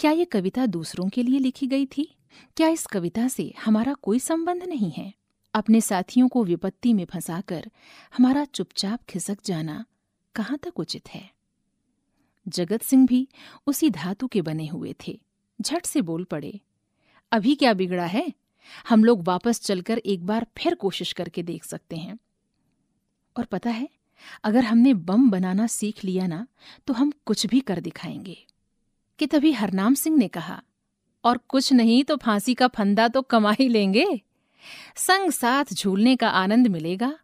क्या 0.00 0.10
ये 0.10 0.24
कविता 0.24 0.66
दूसरों 0.66 1.08
के 1.08 1.22
लिए 1.22 1.38
लिखी 1.38 1.66
गई 1.66 1.86
थी? 1.86 2.16
क्या 2.56 2.68
इस 2.68 2.86
कविता 2.86 3.28
से 3.28 3.54
हमारा 3.64 3.94
कोई 3.94 4.18
संबंध 4.18 4.62
नहीं 4.62 4.90
है? 4.90 5.17
अपने 5.54 5.80
साथियों 5.80 6.28
को 6.28 6.44
विपत्ति 6.44 6.92
में 6.92 7.04
फंसाकर 7.04 7.70
हमारा 8.16 8.44
चुपचाप 8.44 9.02
खिसक 9.08 9.38
जाना 9.44 9.84
कहाँ 10.34 10.58
तक 10.58 10.78
उचित 10.78 11.08
है? 11.08 11.30
जगत 12.48 12.82
सिंह 12.82 13.06
भी 13.06 13.28
उसी 13.66 13.90
धातु 13.90 14.26
के 14.26 14.42
बने 14.42 14.66
हुए 14.66 14.94
थे, 15.06 15.20
झट 15.60 15.86
से 15.86 16.02
बोल 16.02 16.24
पड़े, 16.24 16.60
अभी 17.32 17.54
क्या 17.54 17.72
बिगड़ा 17.72 18.06
है? 18.06 18.32
हम 18.88 19.04
लोग 19.04 19.22
वापस 19.24 19.60
चलकर 19.60 19.98
एक 19.98 20.26
बार 20.26 20.46
फिर 20.58 20.74
कोशिश 20.74 21.12
करके 21.12 21.42
देख 21.42 21.64
सकते 21.64 21.96
हैं। 21.96 22.18
और 23.36 23.44
पता 23.44 23.70
है, 23.70 23.88
अगर 24.44 24.64
हमने 24.64 24.94
बम 24.94 25.30
बनाना 25.30 25.66
सीख 25.66 26.04
लिया 26.04 26.26
ना 26.26 26.46
तो 26.86 26.94
हम 26.94 27.12
कुछ 27.26 27.46
भी 27.46 27.60
कर 27.60 27.80
दिखाएँगे। 27.80 28.36
कि 29.18 29.26
तभी 29.26 29.52
हरनाम 29.52 29.94
सिंह 29.94 30.16
ने 30.16 30.28
कहा, 30.28 30.62
और 31.24 31.38
कुछ 31.38 31.72
नहीं 31.72 32.04
तो 32.04 32.16
फांसी 32.16 32.54
का 32.54 32.68
फंदा 32.68 33.08
तो 33.08 33.22
कमा 33.22 33.52
ही 33.52 33.68
लेंगे। 33.68 34.20
संग 34.96 35.30
साथ 35.30 35.64
झूलने 35.74 36.16
का 36.16 36.28
आनंद 36.28 36.66
मिलेगा। 36.66 37.18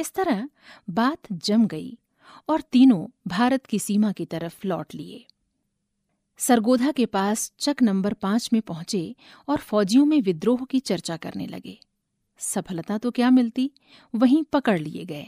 इस 0.00 0.12
तरह 0.12 0.48
बात 0.90 1.18
जम 1.32 1.66
गई 1.66 1.98
और 2.48 2.60
तीनों 2.60 3.06
भारत 3.26 3.66
की 3.66 3.78
सीमा 3.78 4.12
की 4.12 4.24
तरफ़ 4.24 4.66
लौट 4.66 4.94
लिए। 4.94 5.26
सरगोधा 6.38 6.92
के 6.92 7.06
पास 7.06 7.52
चक 7.58 7.76
नंबर 7.82 8.12
पाँच 8.12 8.50
में 8.52 8.62
पहुँचे 8.62 9.16
और 9.48 9.56
फौजियों 9.56 10.04
में 10.04 10.20
विद्रोह 10.20 10.64
की 10.64 10.80
चर्चा 10.80 11.16
करने 11.16 11.46
लगे। 11.46 11.78
सफलता 12.38 12.98
तो 12.98 13.10
क्या 13.10 13.30
मिलती? 13.30 13.70
वहीं 14.14 14.44
पकड़ 14.44 14.78
लिए 14.78 15.04
गए। 15.04 15.26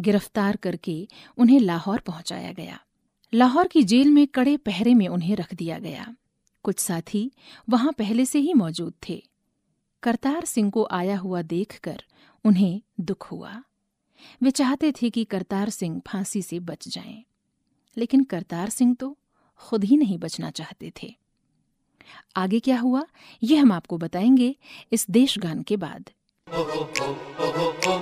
गिरफ़्तार 0.00 0.56
करके 0.56 1.08
उन्हें 1.38 1.60
लाहौर 1.60 2.00
पहुँचाया 2.00 2.52
गया। 2.52 2.80
लाहौर 3.34 3.68
की 3.68 3.82
जेल 3.82 4.10
में 4.10 4.26
कड़े 4.26 4.56
पहरे 4.56 4.94
में 4.94 5.08
उन्हें 5.08 5.36
रख 5.36 5.54
दिया 5.54 5.78
गया। 5.78 6.16
कुछ 6.62 6.78
साथी 6.78 7.32
वहाँ 7.68 7.92
पहले 7.92 8.24
से 8.24 8.38
ही 8.38 8.54
मौजूद 8.54 8.94
थे। 9.08 9.22
करतार 10.02 10.44
सिंह 10.44 10.70
को 10.70 10.86
आया 10.90 11.16
हुआ 11.18 11.42
देखकर 11.42 12.02
उन्हें 12.44 12.80
दुख 13.00 13.30
हुआ। 13.32 13.52
वे 14.42 14.50
चाहते 14.50 14.92
थे 14.92 15.10
कि 15.10 15.24
करतार 15.24 15.70
सिंह 15.70 16.00
फांसी 16.06 16.42
से 16.42 16.58
बच 16.60 16.88
जाएँ, 16.88 17.24
लेकिन 17.96 18.24
करतार 18.24 18.68
सिंह 18.68 18.94
तो 18.94 19.16
खुद 19.60 19.84
ही 19.84 19.96
नहीं 19.96 20.18
बचना 20.18 20.50
चाहते 20.50 20.92
थे। 21.02 21.14
आगे 22.36 22.60
क्या 22.60 22.78
हुआ 22.80 23.04
ये 23.42 23.56
हम 23.56 23.72
आपको 23.72 23.98
बताएँगे 23.98 24.54
इस 24.92 25.06
देशगान 25.10 25.62
के 25.62 25.76
बाद। 25.76 26.10
चाहे 26.48 28.01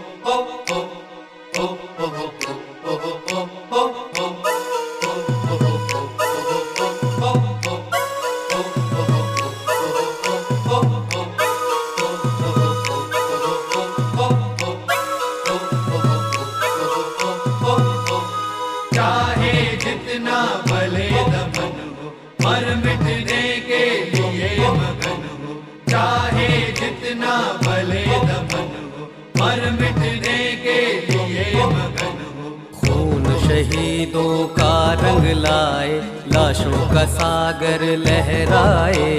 का 36.95 37.05
सागर 37.07 37.83
लहराए, 37.97 39.11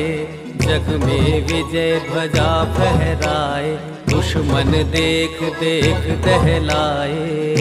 जग 0.62 0.88
में 1.06 1.48
विजय 1.48 2.00
ध्वजा 2.10 2.50
फहराए, 2.74 3.72
दुश्मन 4.10 4.72
देख 4.92 5.42
देख 5.60 6.10
दहलाए। 6.26 7.56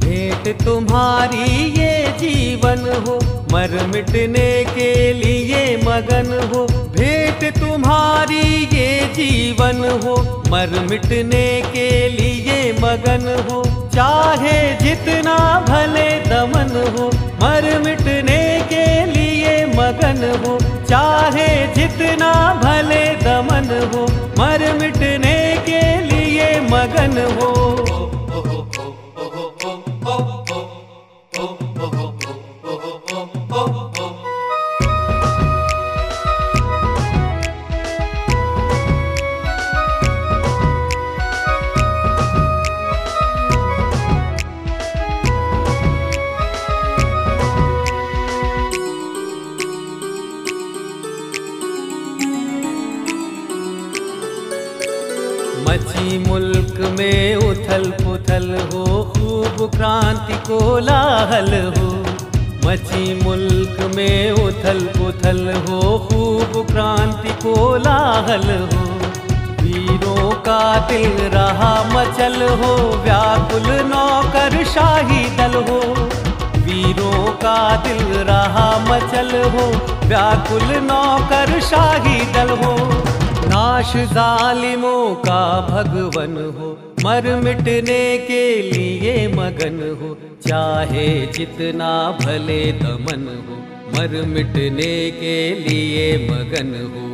भेंट 0.00 0.64
तुम्हारी 0.64 1.46
ये 1.78 1.94
जीवन 2.18 2.84
हो, 3.06 3.16
मर 3.52 3.86
मिटने 3.86 4.64
के 4.64 4.92
लिए 5.12 5.76
मगन 5.76 6.50
हो। 6.54 6.66
भेंट 6.66 7.44
तुम्हारी 7.58 8.42
ये 8.76 9.00
जीवन 9.14 9.84
हो, 10.04 10.16
मर 10.50 10.78
मिटने 10.90 11.46
के 11.72 12.08
लिए 12.08 12.41
मगन 12.80 13.26
हो, 13.50 13.62
चाहे 13.94 14.58
जितना 14.76 15.36
भले 15.68 16.08
दमन 16.20 16.74
हो, 16.96 17.06
मर 17.42 17.66
मिटने 17.84 18.42
के 18.72 18.84
लिए 19.06 19.54
मगन 19.66 20.22
हो, 20.44 20.58
चाहे 20.86 21.48
जितना 21.74 22.32
भले 22.62 23.04
दमन 23.16 23.70
हो, 23.94 24.06
मर 24.38 24.72
मिटने 24.80 25.38
के 25.66 25.82
लिए 26.06 26.60
मगन 26.60 27.18
हो। 27.36 27.81
उथल 57.52 57.90
पुथल 57.90 58.44
हो, 58.72 58.84
खूब 59.04 59.70
क्रांति 59.70 60.34
को 60.34 60.78
लाहल 60.78 61.50
हो। 61.76 61.88
मची 62.66 63.24
मुल्क 63.24 63.92
में 63.96 64.30
उथल 64.30 64.78
पुथल 64.96 65.40
हो, 65.50 65.80
खूब 65.98 66.66
क्रांति 66.66 67.28
को 67.28 67.76
लाहल 67.76 68.50
हो। 68.60 68.86
वीरों 69.62 70.30
का 70.30 70.88
दिल 70.88 71.12
रहा 71.34 71.72
मचल 71.84 72.42
हो, 72.42 72.74
व्याकुल 73.04 73.68
नौकर 73.86 74.64
शाही 74.64 75.24
दल 75.36 75.54
हो। 75.70 75.80
वीरों 76.56 77.26
का 77.32 77.76
दिल 77.76 78.04
रहा 78.30 78.68
मचल 78.88 79.30
हो, 79.42 79.66
व्याकुल 80.08 80.76
नौकर 80.82 81.60
शाही 81.60 82.20
दल 82.32 82.56
हो। 82.64 82.76
नाश 83.44 83.92
जालिमों 84.12 85.14
का 85.24 85.42
भगवन 85.66 86.36
हो, 86.58 86.70
मर 87.04 87.28
मिटने 87.36 88.02
के 88.18 88.44
लिए 88.62 89.28
मगन 89.28 89.78
हो, 90.00 90.14
चाहे 90.48 91.08
जितना 91.26 91.92
भले 92.20 92.60
दमन 92.72 93.26
हो, 93.48 93.56
मर 93.94 94.20
मिटने 94.26 94.94
के 95.10 95.38
लिए 95.60 96.06
मगन 96.28 96.74
हो। 96.84 97.10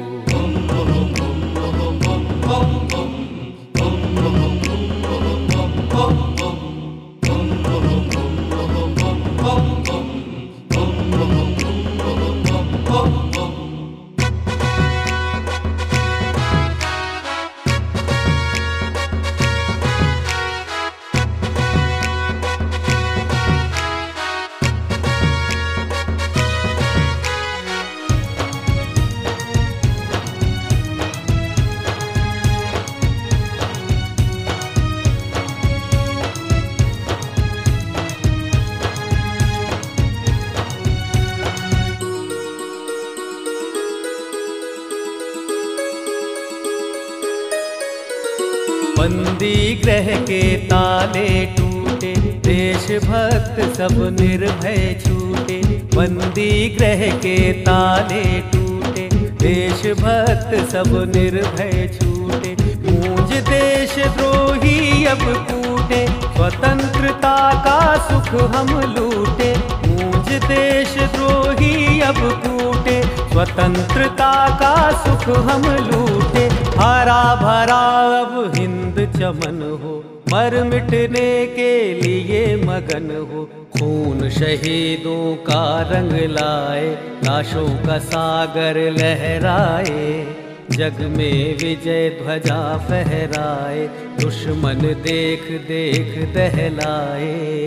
सब 53.59 53.97
निर्भय 54.21 54.95
छूटे, 55.05 55.61
बंदी 55.97 56.69
ग्रह 56.69 57.07
के 57.17 57.37
ताले 57.63 58.23
टूटे। 58.53 59.09
देश 59.39 59.87
भक्त 60.01 60.55
सब 60.71 60.89
निर्भय 61.17 61.89
छूटे, 61.95 62.57
मूंज 62.83 63.33
देश 63.49 63.95
द्रोही 64.17 65.05
अब 65.05 65.23
कूटे। 65.51 66.07
स्वतंत्रता 66.37 67.37
का 67.65 67.79
सुख 68.09 68.29
हम 68.55 68.69
लूटे, 68.95 69.53
मूंज 69.87 70.29
देश 70.45 70.95
द्रोही 71.15 72.01
अब 72.01 72.21
कूटे। 72.45 73.01
स्वतंत्रता 73.33 74.33
का 74.61 74.75
सुख 75.05 75.29
हम 75.51 75.63
लूटे, 75.87 76.45
हरा 76.79 77.23
भरा 77.35 77.83
अब 78.21 78.53
हिंद 78.55 78.95
चमन 79.17 79.61
हो। 79.83 80.03
मर 80.33 80.65
मिटने 80.65 81.47
के 81.47 81.95
लिए 81.95 82.57
मगन 82.57 83.29
हो। 83.33 83.45
खून 83.45 84.29
शहीदों 84.31 85.37
का 85.37 85.83
रंग 85.83 86.13
लाए, 86.13 86.91
लाशों 87.25 87.69
का 87.69 87.99
सागर 87.99 88.81
लहराए। 88.91 90.27
जग 90.71 91.01
में 91.01 91.57
विजय 91.59 92.09
ध्वजा 92.23 92.77
फहराए, 92.77 93.87
दुश्मन 94.21 94.79
देख 95.03 95.51
देख 95.69 96.35
दहलाए। 96.35 97.67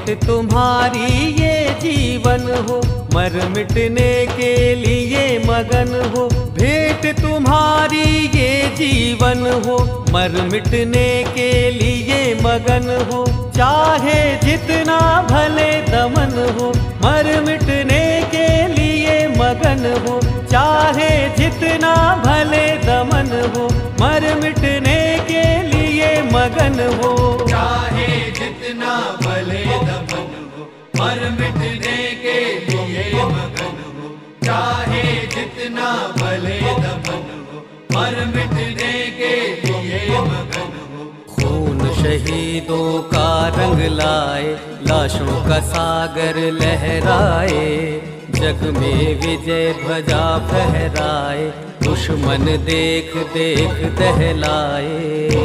भेंट 0.00 0.24
तुम्हारी 0.24 1.08
ये 1.40 1.54
जीवन 1.80 2.42
हो, 2.68 2.76
मर 3.14 3.34
मिटने 3.48 4.12
के 4.26 4.52
लिए 4.74 5.22
मगन 5.38 5.90
हो। 6.12 6.26
भेंट 6.54 7.04
तुम्हारी 7.20 8.04
ये 8.36 8.48
जीवन 8.76 9.44
हो, 9.66 9.76
मर 10.12 10.40
मिटने 10.52 11.08
के 11.34 11.50
लिए 11.70 12.34
मगन 12.34 12.88
हो। 13.10 13.24
चाहे 13.56 14.20
जितना 14.36 14.98
भले 15.30 15.70
दमन 15.82 16.34
हो, 16.58 16.70
मर 17.04 17.28
मिटने 17.40 18.04
के 18.32 18.48
लिए 18.74 19.26
मगन 19.36 19.84
हो। 20.06 20.20
चाहे 20.46 21.10
जितना 21.36 21.94
भले 22.24 22.66
दमन 22.86 23.30
हो, 23.54 23.68
मर 24.00 24.34
मिटने 24.42 25.00
के 25.28 25.44
लिए 25.68 26.10
मगन 26.32 26.80
हो। 26.98 27.14
चाहे 27.48 28.06
जितना 28.30 28.94
मिटने 31.30 31.98
के 32.22 32.38
लिए 32.60 33.24
मगन 33.24 33.76
हो, 33.94 34.08
चाहे 34.44 35.02
जितना 35.34 35.90
भले 36.18 36.58
दमन 36.78 37.24
हो 37.46 37.62
मर 37.92 38.24
मिटने 38.34 38.92
के 39.18 39.34
लिए 39.64 40.20
मगन 40.20 40.72
हो। 40.90 41.06
खून 41.34 41.88
शहीदों 41.94 43.02
का 43.12 43.30
रंग 43.56 43.82
लाए, 43.92 44.52
लाशों 44.88 45.40
का 45.48 45.60
सागर 45.68 46.40
लहराए, 46.52 47.66
जग 48.32 48.62
में 48.76 49.20
विजय 49.20 49.72
ध्वजा 49.82 50.24
फहराए, 50.48 51.44
दुश्मन 51.82 52.44
देख 52.66 53.16
देख 53.34 53.82
दहलाए। 53.98 55.39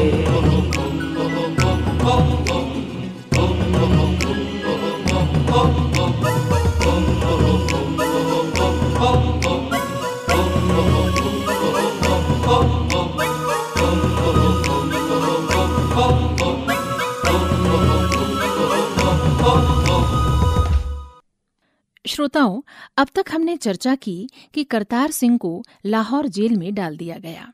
श्रोताओं, 22.16 22.62
अब 22.98 23.08
तक 23.16 23.26
हमने 23.32 23.58
चर्चा 23.58 23.96
की 23.96 24.30
कि 24.54 24.64
करतार 24.64 25.12
सिंह 25.12 25.38
को 25.38 25.64
लाहौर 25.86 26.28
जेल 26.28 26.56
में 26.56 26.74
डाल 26.74 26.98
दिया 26.98 27.18
गया। 27.18 27.54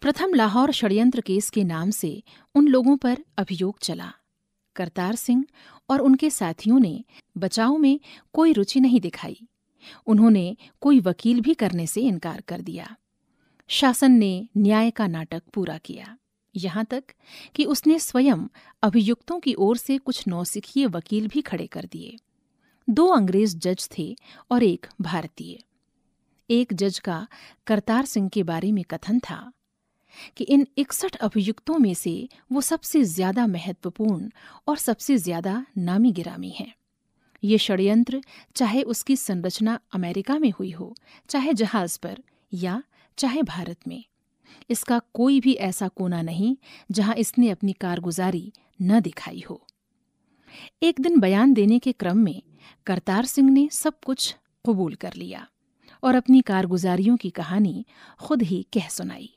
प्रथम 0.00 0.34
लाहौर 0.34 0.72
षड्यंत्र 0.72 1.20
केस 1.20 1.50
के 1.50 1.64
नाम 1.64 1.90
से 1.90 2.22
उन 2.54 2.68
लोगों 2.68 2.96
पर 2.96 3.18
अभियोग 3.38 3.78
चला। 3.82 4.12
करतार 4.76 5.14
सिंह 5.14 5.44
और 5.90 6.00
उनके 6.00 6.30
साथियों 6.30 6.80
ने 6.80 7.04
बचाव 7.38 7.76
में 7.76 8.00
कोई 8.32 8.52
रुचि 8.52 8.80
नहीं 8.80 9.00
दिखाई। 9.00 9.48
उन्होंने 10.06 10.56
कोई 10.80 11.00
वकील 11.00 11.40
भी 11.40 11.54
करने 11.54 11.86
से 11.86 12.00
इनकार 12.00 12.40
कर 12.40 12.60
दिया। 12.60 12.96
शासन 13.68 14.12
ने 14.12 14.48
न्याय 14.56 14.90
का 14.90 15.06
नाटक 15.06 15.42
पूरा 15.54 15.78
किया। 15.78 16.18
यहाँ 16.56 16.84
तक 16.84 17.04
कि 17.54 17.64
उसने 17.64 17.98
स्वयं 17.98 18.38
अभियुक्तों 18.82 19.40
की 19.40 19.54
ओर 19.54 19.76
से 19.76 19.98
कुछ 19.98 20.28
नौसिखिए 20.28 20.86
वकील 20.86 21.28
भी 21.28 21.40
खड़े 21.40 21.66
कर 21.66 21.88
दिए। 21.92 22.16
दो 22.88 23.06
अंग्रेज़ 23.06 23.56
जज 23.58 23.88
थे 23.98 24.14
और 24.50 24.62
एक 24.62 24.86
भारतीय। 25.00 25.58
एक 26.50 26.72
जज 26.74 26.98
का 26.98 27.26
करतार 27.66 28.04
सिंह 28.04 28.28
के 28.28 28.42
बारे 28.42 28.70
में 28.72 28.82
कथन 28.84 29.18
था 29.20 29.52
कि 30.36 30.44
इन 30.44 30.66
इकसठ 30.78 31.16
अभियुक्तों 31.16 31.78
में 31.78 31.92
से 31.94 32.28
वो 32.52 32.60
सबसे 32.60 33.02
ज़्यादा 33.04 33.46
महत्वपूर्ण 33.46 34.30
और 34.68 34.76
सबसे 34.76 35.16
ज़्यादा 35.16 35.64
नामी 35.78 36.12
गिरामी 36.12 36.50
है। 36.50 36.72
ये 37.42 37.58
षड्यंत्र 37.58 38.22
चाहे 38.56 38.82
उसकी 38.82 39.16
संरचना 39.16 39.78
अमेरिका 39.94 40.38
में 40.38 40.50
हुई 40.50 40.70
हो, 40.70 40.94
चाहे 41.28 41.52
जहाज़ 41.52 41.98
पर 42.02 42.22
या 42.52 42.82
चाहे 43.18 43.42
भारत 43.42 43.88
में। 43.88 44.04
इसका 44.70 45.00
कोई 45.14 45.40
भी 45.40 45.52
ऐसा 45.52 45.88
कोना 45.88 46.22
नहीं 46.22 46.56
जहाँ 46.90 47.14
इसने 47.14 47.50
अपनी 47.50 47.72
कारगुजारी 47.72 48.52
न 48.82 49.00
दिखाई 49.00 49.44
हो। 49.50 49.62
एक 50.82 51.00
दिन 51.00 51.18
बयान 51.20 51.52
देने 51.54 51.78
के 51.78 51.92
क्रम 51.92 52.18
में 52.18 52.42
करतार 52.86 53.24
सिंह 53.24 53.50
ने 53.50 53.68
सब 53.72 53.98
कुछ 54.06 54.34
कबूल 54.66 54.94
कर 54.94 55.14
लिया 55.14 55.46
और 56.02 56.14
अपनी 56.14 56.40
कारगुजारियों 56.40 57.16
की 57.16 57.30
कहानी 57.30 57.84
खुद 58.20 58.42
ही 58.42 58.66
कह 58.72 58.88
सुनाई। 58.88 59.32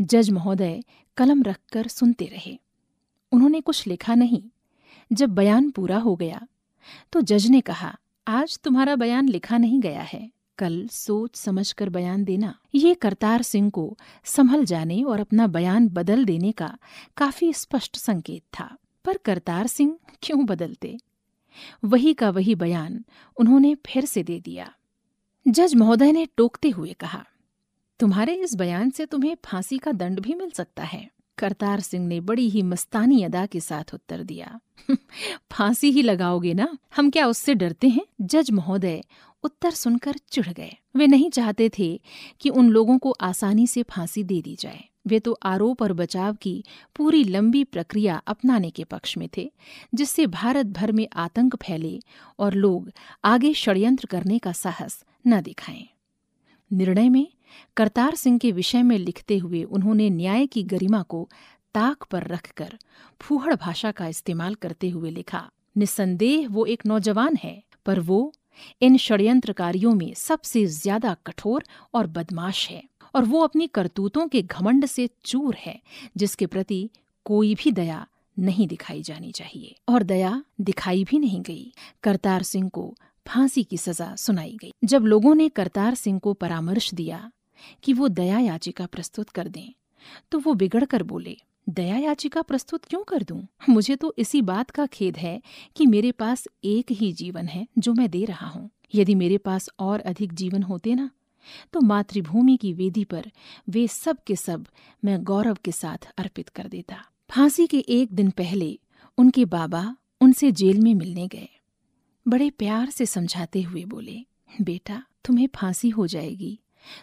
जज 0.00 0.30
महोदय 0.30 0.82
कलम 1.16 1.42
रखकर 1.42 1.86
सुनते 1.86 2.24
रहे। 2.24 2.58
उन्होंने 3.32 3.60
कुछ 3.60 3.86
लिखा 3.86 4.14
नहीं। 4.14 4.42
जब 5.12 5.30
बयान 5.30 5.70
पूरा 5.70 5.98
हो 5.98 6.16
गया 6.16 6.46
तो 7.12 7.20
जज 7.20 7.46
ने 7.46 7.60
कहा, 7.60 7.98
आज 8.26 8.58
तुम्हारा 8.58 8.96
बयान 8.96 9.28
लिखा 9.28 9.58
नहीं 9.58 9.80
गया 9.80 10.02
है। 10.02 10.30
कल 10.58 10.88
सोच 10.88 11.36
समझकर 11.36 11.88
बयान 11.88 12.24
देना। 12.24 12.58
ये 12.74 12.94
करतार 12.94 13.42
सिंह 13.42 13.70
को 13.70 13.98
संभल 14.24 14.64
जाने 14.64 15.02
और 15.02 15.20
अपना 15.20 15.46
बयान 15.46 15.88
बदल 15.88 16.24
देने 16.24 16.52
का 16.52 16.76
काफ़ी 17.16 17.52
स्पष्ट 17.52 17.96
संकेत 17.96 18.42
था। 18.58 18.76
पर 19.04 19.16
करतार 19.16 19.66
सिंह 19.66 19.98
क्यों 20.22 20.44
बदलते? 20.46 20.98
वही 21.84 22.14
का 22.14 22.30
वही 22.30 22.54
बयान 22.54 23.04
उन्होंने 23.36 23.74
फिर 23.74 24.04
से 24.04 24.22
दे 24.22 24.40
दिया। 24.40 24.72
जज 25.48 25.74
महोदय 25.74 26.12
ने 26.12 26.26
टोकते 26.36 26.70
हुए 26.70 26.92
कहा, 26.92 27.26
तुम्हारे 28.00 28.34
इस 28.34 28.54
बयान 28.54 28.90
से 28.90 29.06
तुम्हें 29.06 29.36
फांसी 29.44 29.78
का 29.78 29.92
दंड 29.92 30.20
भी 30.20 30.34
मिल 30.34 30.50
सकता 30.50 30.82
है। 30.82 31.10
करतार 31.38 31.80
सिंह 31.80 32.06
ने 32.06 32.20
बड़ी 32.20 32.48
ही 32.48 32.62
मस्तानी 32.62 33.22
अदा 33.22 33.46
के 33.46 33.60
साथ 33.60 33.94
उत्तर 33.94 34.22
दिया 34.22 34.60
फांसी 35.52 35.90
ही 35.90 36.02
लगाओगे 36.02 36.54
ना? 36.54 36.78
हम 36.96 37.10
क्या 37.10 37.26
उससे 37.26 37.54
डरते 37.54 37.88
हैं? 37.88 38.06
जज 38.20 38.50
महोदय 38.50 39.04
उत्तर 39.42 39.70
सुनकर 39.70 40.14
चिढ़ 40.30 40.48
गए। 40.48 40.76
वे 40.96 41.06
नहीं 41.06 41.30
चाहते 41.30 41.70
थे 41.78 42.00
कि 42.40 42.48
उन 42.48 42.68
लोगों 42.68 42.98
को 42.98 43.10
आसानी 43.10 43.66
से 43.66 43.82
फांसी 43.82 44.24
दे 44.24 44.42
दी 44.42 44.56
जाए। 44.56 44.84
वे 45.06 45.18
तो 45.18 45.32
आरोप 45.42 45.82
और 45.82 45.92
बचाव 45.92 46.34
की 46.34 46.62
पूरी 46.96 47.22
लंबी 47.24 47.62
प्रक्रिया 47.64 48.16
अपनाने 48.26 48.70
के 48.70 48.84
पक्ष 48.84 49.16
में 49.18 49.28
थे, 49.36 49.50
जिससे 49.94 50.26
भारत 50.28 50.66
भर 50.68 50.92
में 50.92 51.06
आतंक 51.16 51.56
फैले 51.56 51.98
और 52.38 52.54
लोग 52.54 52.90
आगे 53.24 53.52
षड्यंत्र 53.54 54.06
करने 54.06 54.38
का 54.38 54.52
साहस 54.54 55.02
न 55.26 55.40
दिखाएँ। 55.42 55.86
निर्णय 56.70 57.08
में 57.08 57.26
करतार 57.76 58.14
सिंह 58.14 58.38
के 58.38 58.50
विषय 58.52 58.82
में 58.82 58.98
लिखते 58.98 59.38
हुए 59.38 59.62
उन्होंने 59.64 60.10
न्याय 60.10 60.46
की 60.46 60.62
गरिमा 60.64 61.02
को 61.02 61.28
ताक 61.74 62.04
पर 62.10 62.26
रखकर 62.26 62.76
फूहड़ 63.20 63.54
भाषा 63.54 63.90
का 63.92 64.06
इस्तेमाल 64.06 64.54
करते 64.54 64.90
हुए 64.90 65.10
लिखा 65.10 65.48
निसंदेह 65.76 66.48
वो 66.48 66.64
एक 66.66 66.86
नौजवान 66.86 67.36
है, 67.36 67.62
पर 67.86 68.00
वो 68.00 68.32
इन 68.82 68.96
षड्यंत्रकारियों 68.96 69.94
में 69.94 70.12
सबसे 70.14 70.64
ज़्यादा 70.66 71.14
कठोर 71.26 71.64
और 71.94 72.06
बदमाश 72.08 72.68
है। 72.70 72.82
और 73.14 73.24
वो 73.24 73.40
अपनी 73.40 73.66
करतूतों 73.66 74.26
के 74.28 74.42
घमंड 74.42 74.86
से 74.86 75.08
चूर 75.24 75.56
है, 75.56 75.80
जिसके 76.16 76.46
प्रति 76.46 76.88
कोई 77.26 77.54
भी 77.54 77.72
दया 77.72 78.06
नहीं 78.36 78.66
दिखाई 78.68 79.02
जानी 79.02 79.30
चाहिए। 79.32 79.74
और 79.88 80.02
दया 80.02 80.42
दिखाई 80.60 81.04
भी 81.04 81.18
नहीं 81.18 81.40
गई। 81.42 81.72
करतार 82.02 82.42
सिंह 82.42 82.68
को 82.68 82.94
फांसी 83.26 83.62
की 83.62 83.76
सजा 83.76 84.14
सुनाई 84.16 84.56
गई। 84.60 84.72
जब 84.84 85.04
लोगों 85.04 85.34
ने 85.34 85.48
करतार 85.48 85.94
सिंह 85.94 86.18
को 86.18 86.32
परामर्श 86.32 86.92
दिया 86.94 87.30
कि 87.82 87.92
वो 87.92 88.08
दया 88.08 88.38
याचिका 88.38 88.86
प्रस्तुत 88.86 89.28
कर 89.28 89.48
दें 89.48 89.72
तो 90.32 90.38
वो 90.38 90.54
बिगड़ 90.54 90.84
कर 90.84 91.02
बोले, 91.02 91.36
दया 91.68 91.96
याचिका 91.96 92.42
प्रस्तुत 92.42 92.84
क्यों 92.84 93.02
कर 93.02 93.22
दूँ? 93.22 93.46
मुझे 93.68 93.96
तो 93.96 94.14
इसी 94.18 94.40
बात 94.42 94.70
का 94.70 94.86
खेद 94.86 95.16
है 95.16 95.40
कि 95.76 95.86
मेरे 95.86 96.12
पास 96.12 96.46
एक 96.64 96.92
ही 96.92 97.12
जीवन 97.12 97.46
है 97.46 97.66
जो 97.78 97.94
मैं 97.94 98.08
दे 98.10 98.24
रहा 98.24 98.46
हूँ। 98.46 98.70
यदि 98.94 99.14
मेरे 99.14 99.38
पास 99.38 99.68
और 99.78 100.00
अधिक 100.00 100.32
जीवन 100.34 100.62
होते 100.62 100.94
ना 100.94 101.10
तो 101.72 101.80
मातृभूमि 101.82 102.56
की 102.56 102.72
वेदी 102.72 103.04
पर 103.04 103.30
वे 103.68 103.86
सब 103.88 104.22
के 104.26 104.36
सब 104.36 104.66
मैं 105.02 105.22
गौरव 105.24 105.58
के 105.64 105.72
साथ 105.72 106.10
अर्पित 106.18 106.48
कर 106.48 106.68
देता। 106.68 107.04
फांसी 107.30 107.66
के 107.66 107.78
एक 107.90 108.12
दिन 108.12 108.30
पहले 108.32 108.78
उनके 109.18 109.44
बाबा 109.46 109.84
उनसे 110.20 110.50
जेल 110.52 110.80
में 110.80 110.94
मिलने 110.94 111.26
गए। 111.28 111.48
बड़े 112.26 112.50
प्यार 112.50 112.90
से 112.90 113.06
समझाते 113.06 113.62
हुए 113.62 113.84
बोले, 113.84 114.18
बेटा, 114.60 115.02
तुम्हें 115.24 115.48
फांसी 115.56 115.88
हो 115.90 116.06
जाएगी 116.06 116.58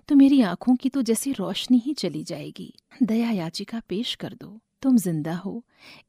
तो 0.10 0.16
मेरी 0.16 0.42
आँखों 0.42 0.76
की 0.76 0.90
तो 0.90 1.02
जैसे 1.02 1.32
रोशनी 1.32 1.78
ही 1.78 1.94
चली 1.94 2.24
जाएगी। 2.24 2.74
दया 3.04 3.30
याचिका 3.32 3.82
पेश 3.90 4.14
कर 4.16 4.34
दो, 4.34 4.60
तुम 4.82 4.98
ज़िंदा 4.98 5.36
हो, 5.36 5.64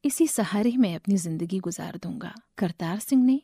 इसी 0.05 0.27
सहारे 0.27 0.73
मैं 0.77 0.95
अपनी 0.95 1.17
ज़िंदगी 1.17 1.59
गुजार 1.59 1.99
दूँगा। 2.03 2.33
करतार 2.59 2.99
सिंह 2.99 3.25
ने 3.25 3.41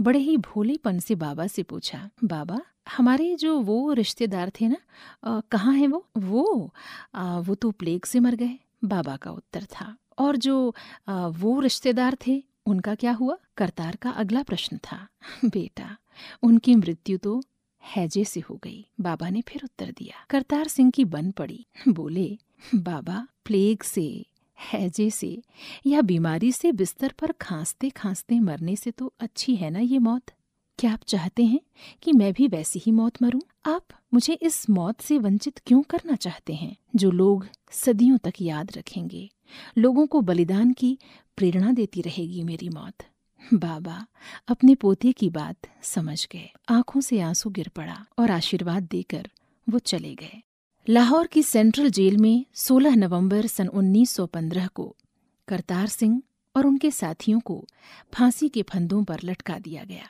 बड़े 0.00 0.18
ही 0.18 0.36
भोलेपन 0.36 0.98
से 0.98 1.14
बाबा 1.14 1.46
से 1.46 1.62
पूछा 1.62 2.08
बाबा 2.24 2.60
हमारे 2.96 3.34
जो 3.36 3.58
वो 3.60 3.92
रिश्तेदार 3.92 4.50
थे 4.50 4.68
ना 4.68 5.40
कहाँ 5.50 5.74
हैं 5.74 5.88
वो? 5.88 6.06
वो 6.18 6.70
आ, 7.14 7.38
वो 7.38 7.54
तो 7.54 7.70
प्लेग 7.70 8.04
से 8.04 8.20
मर 8.20 8.34
गए। 8.34 8.58
बाबा 8.84 9.16
का 9.16 9.30
उत्तर 9.30 9.64
था 9.64 9.94
और 10.18 10.36
जो 10.36 10.74
आ, 11.08 11.26
वो 11.26 11.58
रिश्तेदार 11.60 12.16
थे 12.26 12.42
उनका 12.66 12.94
क्या 12.94 13.12
हुआ? 13.12 13.36
करतार 13.56 13.96
का 13.96 14.10
अगला 14.10 14.42
प्रश्न 14.42 14.78
था। 14.84 15.06
बेटा 15.44 15.96
उनकी 16.42 16.74
मृत्यु 16.76 17.18
तो 17.18 17.42
हैजे 17.82 18.24
से 18.24 18.40
हो 18.40 18.58
गई। 18.64 18.84
बाबा 19.00 19.28
ने 19.28 19.40
फिर 19.40 19.62
उत्तर 19.64 19.90
दिया 19.90 20.24
करतार 20.30 20.68
सिंह 20.68 20.90
की 20.90 21.04
बन 21.04 21.30
पड़ी। 21.30 21.66
बोले 21.88 22.38
बाबा 22.74 23.26
प्लेग 23.44 23.82
से। 23.82 24.04
हैजे 24.72 25.10
से 25.10 25.42
या 25.86 26.00
बीमारी 26.00 26.52
से 26.52 26.72
बिस्तर 26.72 27.12
पर 27.20 27.32
खांसते 27.32 27.90
खांसते 27.90 28.40
मरने 28.40 28.76
से 28.76 28.90
तो 28.90 29.14
अच्छी 29.20 29.56
है 29.56 29.70
ना 29.70 29.78
ये 29.78 29.98
मौत? 29.98 30.22
क्या 30.78 30.92
आप 30.92 31.00
चाहते 31.08 31.44
हैं 31.44 31.60
कि 32.02 32.12
मैं 32.12 32.32
भी 32.32 32.48
वैसी 32.48 32.78
ही 32.86 32.92
मौत 32.92 33.22
मरूं? 33.22 33.40
आप 33.66 33.84
मुझे 34.14 34.32
इस 34.32 34.70
मौत 34.70 35.00
से 35.00 35.18
वंचित 35.18 35.58
क्यों 35.58 35.82
करना 35.82 36.14
चाहते 36.14 36.54
हैं, 36.54 36.76
जो 36.96 37.10
लोग 37.10 37.46
सदियों 37.70 38.18
तक 38.18 38.32
याद 38.40 38.72
रखेंगे? 38.76 39.30
लोगों 39.78 40.06
को 40.06 40.20
बलिदान 40.20 40.72
की 40.72 40.98
प्रेरणा 41.36 41.72
देती 41.72 42.00
रहेगी 42.00 42.42
मेरी 42.42 42.68
मौत। 42.68 43.04
बाबा, 43.54 44.06
अपने 44.48 44.74
पोते 44.74 45.12
की 45.12 45.30
बात 45.30 45.56
समझ 45.82 46.28
गए। 46.32 46.52
आँखों 46.68 47.00
से 47.00 47.20
आँसू 47.20 47.50
गिर 47.50 47.68
पड़ा 47.68 48.06
और 48.18 48.30
आशीर्वाद 48.30 48.82
देकर 48.82 49.30
वो 49.68 49.78
चले 49.78 50.14
गए। 50.14 50.42
लाहौर 50.88 51.26
की 51.26 51.42
सेंट्रल 51.42 51.90
जेल 51.90 52.16
में 52.16 52.46
16 52.54 52.96
नवंबर 52.96 53.46
सन 53.46 53.68
1915 53.68 54.68
को 54.68 54.96
करतार 55.48 55.86
सिंह 55.86 56.22
और 56.56 56.66
उनके 56.66 56.90
साथियों 56.90 57.40
को 57.40 57.68
फांसी 58.14 58.48
के 58.48 58.62
फंदों 58.62 59.04
पर 59.04 59.18
लटका 59.24 59.58
दिया 59.58 59.84
गया। 59.84 60.08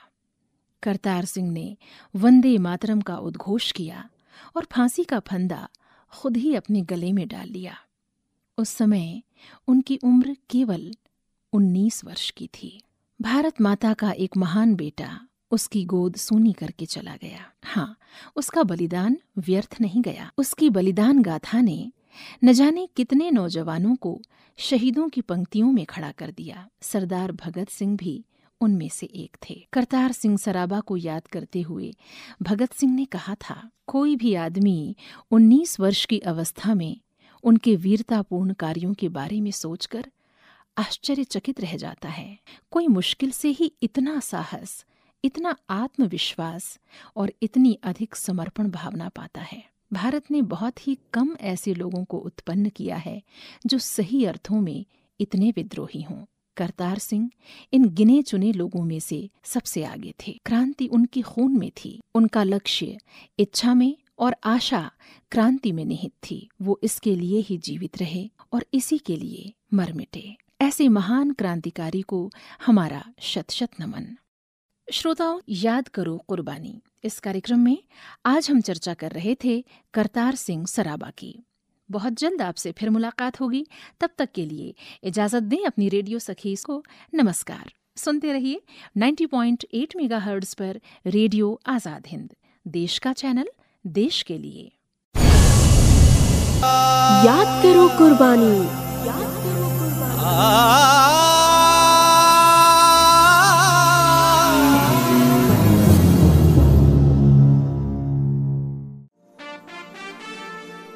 करतार 0.83 1.25
सिंह 1.25 1.51
ने 1.53 1.77
वंदे 2.17 2.59
मातरम 2.59 3.01
का 3.01 3.17
उद्घोष 3.17 3.73
किया 3.73 4.09
और 4.57 4.67
फांसी 4.73 5.05
का 5.05 5.21
फंदा 5.21 5.69
खुद 6.13 6.37
ही 6.37 6.55
अपने 6.55 6.81
गले 6.81 7.13
में 7.13 7.29
डाल 7.29 7.49
लिया। 7.49 7.77
उस 8.59 8.69
समय 8.69 9.23
उनकी 9.69 9.97
उम्र 9.97 10.37
केवल 10.51 10.93
19 11.53 12.05
वर्ष 12.05 12.31
की 12.31 12.47
थी। 12.47 12.83
भारत 13.23 13.61
माता 13.61 13.95
का 13.95 14.11
एक 14.11 14.37
महान 14.37 14.75
बेटा 14.75 15.29
उसकी 15.53 15.85
गोद 15.85 16.17
सूनी 16.17 16.53
करके 16.53 16.87
चला 16.87 17.17
गया। 17.17 17.51
हाँ 17.65 17.97
उसका 18.37 18.63
बलिदान 18.63 19.19
व्यर्थ 19.39 19.77
नहीं 19.81 20.03
गया। 20.03 20.31
उसकी 20.39 20.71
बलिदान 20.71 21.23
गाथा 21.23 21.61
ने 21.61 21.93
न 22.45 22.53
जाने 22.53 22.89
कितने 22.97 23.31
नौजवानों 23.31 23.95
को 23.97 24.21
शहीदों 24.59 25.09
की 25.09 25.21
पंक्तियों 25.21 25.71
में 25.73 25.85
खड़ा 25.87 26.11
कर 26.11 26.31
दिया। 26.31 26.69
सरदार 26.83 27.33
भगत 27.33 27.69
सिंह 27.69 27.97
भी 27.97 28.25
उनमें 28.61 28.89
से 28.89 29.07
एक 29.07 29.37
थे। 29.51 29.55
करतार 29.73 30.13
सिंह 30.13 30.37
सराबा 30.37 30.81
को 30.81 30.97
याद 30.97 31.27
करते 31.27 31.61
हुए 31.61 31.93
भगत 32.43 32.73
सिंह 32.73 32.95
ने 32.95 33.05
कहा 33.05 33.35
था, 33.35 33.71
कोई 33.87 34.17
भी 34.17 34.35
आदमी 34.35 34.97
19 35.31 35.79
वर्ष 35.81 36.05
की 36.07 36.19
अवस्था 36.19 36.75
में 36.75 37.01
उनके 37.45 37.77
वीरतापूर्ण 37.77 38.53
कार्यों 38.53 38.93
के 38.95 39.09
बारे 39.09 39.41
में 39.41 39.51
सोचकर 39.51 40.11
आश्चर्यचकित 40.79 41.61
रह 41.61 41.77
जाता 41.77 42.09
है। 42.09 42.39
कोई 42.71 42.87
मुश्किल 42.87 43.31
से 43.31 43.49
ही 43.49 43.73
इतना 43.83 44.19
साहस 44.21 44.85
इतना 45.25 45.57
आत्मविश्वास 45.71 46.79
और 47.17 47.33
इतनी 47.43 47.79
अधिक 47.83 48.15
समर्पण 48.15 48.71
भावना 48.71 49.09
पाता 49.09 49.41
है। 49.41 49.65
भारत 49.93 50.31
ने 50.31 50.43
बहुत 50.43 50.89
ही 50.89 50.99
कम 51.13 51.37
ऐसे 51.41 51.75
लोगों 51.75 52.05
को 52.05 52.19
उत्पन्न 52.19 52.69
किया 52.69 52.97
है, 52.97 53.23
जो 53.67 53.79
सही 53.79 54.25
अर्थों 54.25 54.61
में 54.61 54.87
इतने 55.21 55.51
विद्रोही 55.51 56.03
हों। 56.03 56.25
करतार 56.57 56.99
सिंह 56.99 57.31
इन 57.73 57.89
गिने 57.89 58.23
चुने 58.23 58.53
लोगों 58.53 58.85
में 58.85 59.01
से 59.01 59.31
सबसे 59.45 59.85
आगे 59.85 60.15
थे। 60.27 60.41
क्रांति 60.45 60.87
उनकी 60.87 61.23
खून 61.23 61.59
में 61.59 61.71
थी। 61.71 62.01
उनका 62.15 62.43
लक्ष्य 62.43 62.99
इच्छा 63.39 63.75
में 63.75 63.97
और 64.19 64.37
आशा 64.45 64.91
क्रांति 65.31 65.73
में 65.73 65.85
निहित 65.85 66.13
थी। 66.31 66.49
वो 66.63 66.81
इसके 66.83 67.17
लिए 67.17 67.41
ही 67.41 67.59
जीवित 67.59 67.99
रहे 67.99 68.31
और 68.53 68.67
इसी 68.75 68.99
के 68.99 69.17
लिए 69.17 69.53
मर 69.75 69.93
मिटे। 69.93 70.37
ऐसे 70.61 70.89
महान 70.89 71.33
क्रांतिकारी 71.33 72.03
को 72.03 72.31
हमारा 72.67 73.05
शत 73.21 73.51
शत 73.51 73.71
नमन। 73.81 74.17
श्रोताओं, 74.89 75.39
याद 75.49 75.89
करो 75.89 76.17
कुर्बानी। 76.29 76.81
इस 77.05 77.19
कार्यक्रम 77.21 77.59
में 77.59 77.79
आज 78.27 78.51
हम 78.51 78.61
चर्चा 78.61 78.95
कर 78.95 79.11
रहे 79.11 79.35
थे 79.45 79.65
करतार 79.95 80.35
सिंह 80.35 80.65
सराबा 80.67 81.11
की। 81.11 81.45
बहुत 81.91 82.13
जल्द 82.13 82.43
आपसे 82.43 82.73
फिर 82.73 82.91
मुलाकात 82.91 83.41
होगी। 83.41 83.65
तब 84.01 84.11
तक 84.19 84.29
के 84.35 84.45
लिए 84.47 84.75
इजाज़त 85.05 85.43
दें 85.43 85.65
अपनी 85.67 85.89
रेडियो 85.89 86.19
सखी 86.19 86.55
को। 86.67 86.83
नमस्कार। 87.15 87.73
सुनते 87.97 88.33
रहिए 88.33 88.61
90.8 88.97 89.97
मेगाहर्ट्ज 89.97 90.55
पर 90.55 90.81
रेडियो 91.07 91.61
आज़ाद 91.69 92.07
हिंद। 92.07 92.29
देश 92.67 92.99
का 92.99 93.13
चैनल, 93.13 93.49
देश 93.85 94.23
के 94.23 94.39
लिए। 94.39 94.71
याद 97.25 97.63
करो 97.63 97.89
कुर्बानी। 97.99 98.55
याद 99.07 99.35
करो 99.43 99.69
कुर्बानी। 99.79 101.22